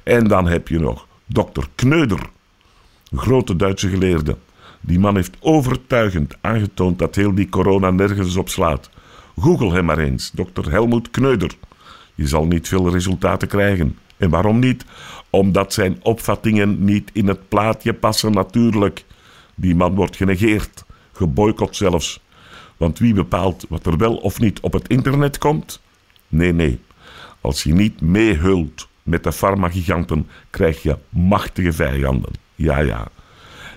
En 0.04 0.28
dan 0.28 0.48
heb 0.48 0.68
je 0.68 0.80
nog 0.80 1.08
dokter 1.26 1.68
Kneuder, 1.76 2.30
grote 3.16 3.56
Duitse 3.56 3.90
geleerde. 3.90 4.38
Die 4.82 5.00
man 5.00 5.16
heeft 5.16 5.36
overtuigend 5.40 6.36
aangetoond 6.42 7.00
dat 7.00 7.16
heel 7.16 7.36
die 7.36 7.50
corona 7.50 7.92
nergens 7.92 8.36
op 8.36 8.50
slaat. 8.50 8.90
Google 9.40 9.74
hem 9.74 9.86
maar 9.86 9.98
eens, 9.98 10.32
dokter 10.32 10.72
Helmoet 10.72 11.10
Kneuder. 11.10 11.52
Je 12.16 12.28
zal 12.28 12.46
niet 12.46 12.68
veel 12.68 12.90
resultaten 12.90 13.48
krijgen. 13.48 13.98
En 14.18 14.30
waarom 14.30 14.60
niet? 14.60 14.86
Omdat 15.30 15.74
zijn 15.74 16.00
opvattingen 16.02 16.84
niet 16.84 17.10
in 17.14 17.28
het 17.28 17.50
plaatje 17.50 17.94
passen, 17.94 18.32
natuurlijk. 18.32 19.06
Die 19.56 19.76
man 19.76 19.96
wordt 19.96 20.16
genegeerd, 20.16 20.86
geboycott 21.12 21.76
zelfs. 21.76 22.22
Want 22.78 23.00
wie 23.00 23.14
bepaalt 23.14 23.66
wat 23.70 23.86
er 23.86 23.98
wel 23.98 24.16
of 24.16 24.40
niet 24.40 24.60
op 24.60 24.74
het 24.74 24.88
internet 24.88 25.38
komt? 25.38 25.82
Nee, 26.28 26.54
nee. 26.54 26.80
Als 27.42 27.64
je 27.64 27.74
niet 27.74 28.02
meehult 28.02 28.88
met 29.04 29.24
de 29.24 29.32
farmagiganten, 29.32 30.28
krijg 30.50 30.84
je 30.84 30.98
machtige 31.10 31.74
vijanden. 31.74 32.32
Ja, 32.56 32.80
ja. 32.80 33.08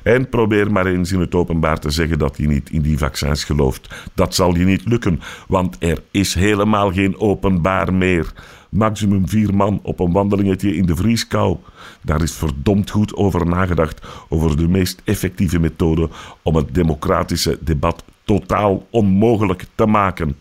En 0.06 0.28
probeer 0.28 0.72
maar 0.72 0.86
eens 0.86 1.12
in 1.12 1.20
het 1.20 1.34
openbaar 1.34 1.78
te 1.78 1.90
zeggen 1.90 2.18
dat 2.18 2.36
je 2.36 2.46
niet 2.46 2.70
in 2.70 2.82
die 2.82 2.98
vaccins 2.98 3.44
gelooft. 3.44 3.94
Dat 4.14 4.34
zal 4.34 4.54
je 4.56 4.64
niet 4.64 4.88
lukken, 4.88 5.20
want 5.48 5.76
er 5.78 6.02
is 6.10 6.34
helemaal 6.34 6.92
geen 6.92 7.20
openbaar 7.20 7.94
meer. 7.94 8.32
Maximum 8.68 9.28
vier 9.28 9.54
man 9.54 9.80
op 9.82 10.00
een 10.00 10.12
wandelingetje 10.12 10.76
in 10.76 10.86
de 10.86 10.96
vrieskou. 10.96 11.56
Daar 12.02 12.22
is 12.22 12.32
verdomd 12.32 12.90
goed 12.90 13.14
over 13.14 13.46
nagedacht, 13.46 14.06
over 14.28 14.56
de 14.56 14.68
meest 14.68 15.02
effectieve 15.04 15.58
methode 15.58 16.08
om 16.42 16.56
het 16.56 16.74
democratische 16.74 17.58
debat 17.60 18.04
totaal 18.24 18.86
onmogelijk 18.90 19.66
te 19.74 19.86
maken. 19.86 20.36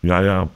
Ja, 0.00 0.18
ja. 0.18 0.48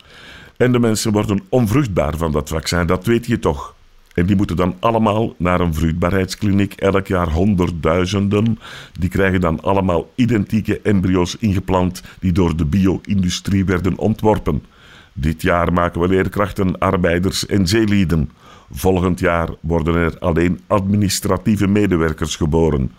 En 0.57 0.73
de 0.73 0.79
mensen 0.79 1.13
worden 1.13 1.41
onvruchtbaar 1.49 2.17
van 2.17 2.33
dat 2.33 2.49
vaccin, 2.49 2.87
dat 2.87 3.07
weet 3.07 3.27
je 3.27 3.39
toch. 3.39 3.75
En 4.15 4.27
die 4.27 4.37
moeten 4.37 4.57
dan 4.57 4.77
allemaal 4.79 5.35
naar 5.39 5.61
een 5.61 5.75
vruchtbaarheidskliniek, 5.75 6.73
elk 6.75 7.07
jaar 7.07 7.31
honderdduizenden. 7.31 8.59
Die 8.99 9.09
krijgen 9.09 9.41
dan 9.41 9.61
allemaal 9.61 10.11
identieke 10.15 10.81
embryo's 10.83 11.37
ingeplant 11.37 12.03
die 12.21 12.33
door 12.33 12.57
de 12.57 12.65
bio-industrie 12.65 13.65
werden 13.65 13.99
ontworpen. 13.99 14.63
Dit 15.13 15.43
jaar 15.43 15.73
maken 15.73 16.01
we 16.01 16.09
leerkrachten, 16.09 16.79
arbeiders 16.79 17.47
en 17.47 17.67
zeelieden. 17.67 18.31
Volgend 18.71 19.21
jaar 19.21 19.49
worden 19.61 19.95
er 19.95 20.19
alleen 20.19 20.61
administratieve 20.67 21.67
medewerkers 21.67 22.37
geboren. 22.37 22.93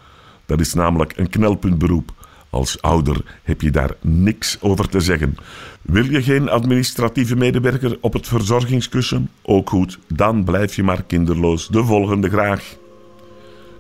Dat 0.46 0.60
is 0.60 0.74
namelijk 0.74 1.14
een 1.18 1.30
knelpuntberoep. 1.30 2.14
Als 2.54 2.82
ouder 2.82 3.40
heb 3.44 3.62
je 3.62 3.72
daar 3.72 3.96
niks 4.02 4.58
over 4.62 4.90
te 4.90 5.00
zeggen. 5.00 5.36
Wil 5.82 6.12
je 6.12 6.24
geen 6.24 6.50
administratieve 6.50 7.36
medewerker 7.36 7.98
op 8.02 8.14
het 8.14 8.28
verzorgingskussen? 8.28 9.30
Ook 9.42 9.70
goed, 9.70 10.00
dan 10.08 10.44
blijf 10.44 10.76
je 10.76 10.84
maar 10.84 11.04
kinderloos. 11.04 11.68
De 11.68 11.84
volgende 11.84 12.30
graag. 12.30 12.76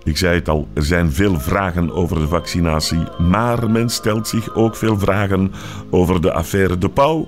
Ik 0.03 0.17
zei 0.17 0.35
het 0.35 0.49
al, 0.49 0.67
er 0.73 0.83
zijn 0.83 1.11
veel 1.11 1.39
vragen 1.39 1.91
over 1.91 2.19
de 2.19 2.27
vaccinatie, 2.27 3.03
maar 3.19 3.71
men 3.71 3.89
stelt 3.89 4.27
zich 4.27 4.55
ook 4.55 4.75
veel 4.75 4.99
vragen 4.99 5.51
over 5.89 6.21
de 6.21 6.31
affaire 6.33 6.77
De 6.77 6.89
Pauw 6.89 7.27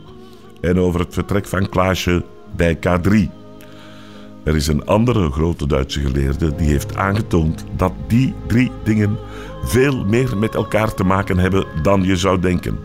en 0.62 0.79
over 0.79 0.99
het 0.99 1.13
vertrek 1.13 1.47
van 1.47 1.69
Klaasje 1.69 2.23
bij 2.55 2.75
K3. 2.75 3.13
Er 4.43 4.55
is 4.55 4.67
een 4.67 4.86
andere 4.86 5.31
grote 5.31 5.67
Duitse 5.67 5.99
geleerde 5.99 6.55
die 6.55 6.67
heeft 6.67 6.95
aangetoond 6.95 7.65
dat 7.75 7.93
die 8.08 8.34
drie 8.47 8.71
dingen 8.84 9.17
veel 9.65 10.06
meer 10.06 10.38
met 10.38 10.56
elkaar 10.56 10.93
te 10.93 11.04
maken 11.04 11.38
hebben 11.38 11.65
dan 11.82 12.04
je 12.04 12.15
zou 12.15 12.39
denken. 12.39 12.80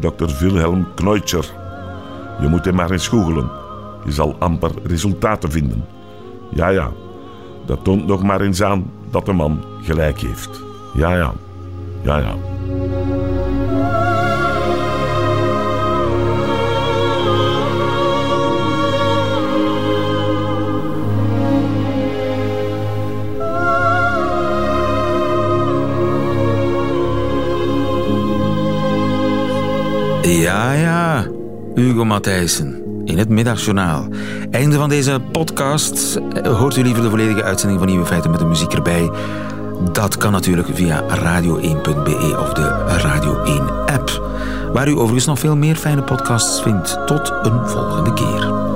Dr. 0.00 0.24
Wilhelm 0.40 0.86
Kneutscher. 0.94 1.52
Je 2.40 2.48
moet 2.48 2.64
hem 2.64 2.74
maar 2.74 2.90
eens 2.90 3.08
googelen. 3.08 3.50
Je 4.04 4.12
zal 4.12 4.36
amper 4.38 4.70
resultaten 4.82 5.50
vinden. 5.50 5.84
Ja, 6.50 6.68
ja, 6.68 6.90
dat 7.66 7.84
toont 7.84 8.06
nog 8.06 8.22
maar 8.22 8.40
eens 8.40 8.62
aan 8.62 8.90
dat 9.10 9.26
de 9.26 9.32
man 9.32 9.64
gelijk 9.82 10.20
heeft. 10.20 10.62
Ja, 10.94 11.16
ja, 11.16 11.32
ja, 12.02 12.18
ja. 12.18 12.34
Ja, 30.24 30.72
ja, 30.72 31.26
Hugo 31.74 32.04
Matthijssen 32.04 32.82
in 33.04 33.18
het 33.18 33.28
Middagjournaal. 33.28 34.08
Einde 34.50 34.76
van 34.76 34.88
deze 34.88 35.20
podcast. 35.32 36.20
Hoort 36.42 36.76
u 36.76 36.82
liever 36.82 37.02
de 37.02 37.10
volledige 37.10 37.42
uitzending 37.42 37.80
van 37.80 37.88
Nieuwe 37.88 38.06
Feiten 38.06 38.30
met 38.30 38.40
de 38.40 38.46
muziek 38.46 38.72
erbij? 38.72 39.10
Dat 39.92 40.16
kan 40.16 40.32
natuurlijk 40.32 40.68
via 40.72 41.02
radio1.be 41.02 42.36
of 42.40 42.52
de 42.52 42.68
Radio 42.86 43.44
1-app. 43.44 44.22
Waar 44.72 44.88
u 44.88 44.92
overigens 44.92 45.26
nog 45.26 45.38
veel 45.38 45.56
meer 45.56 45.76
fijne 45.76 46.02
podcasts 46.02 46.62
vindt. 46.62 47.06
Tot 47.06 47.32
een 47.42 47.68
volgende 47.68 48.12
keer. 48.12 48.73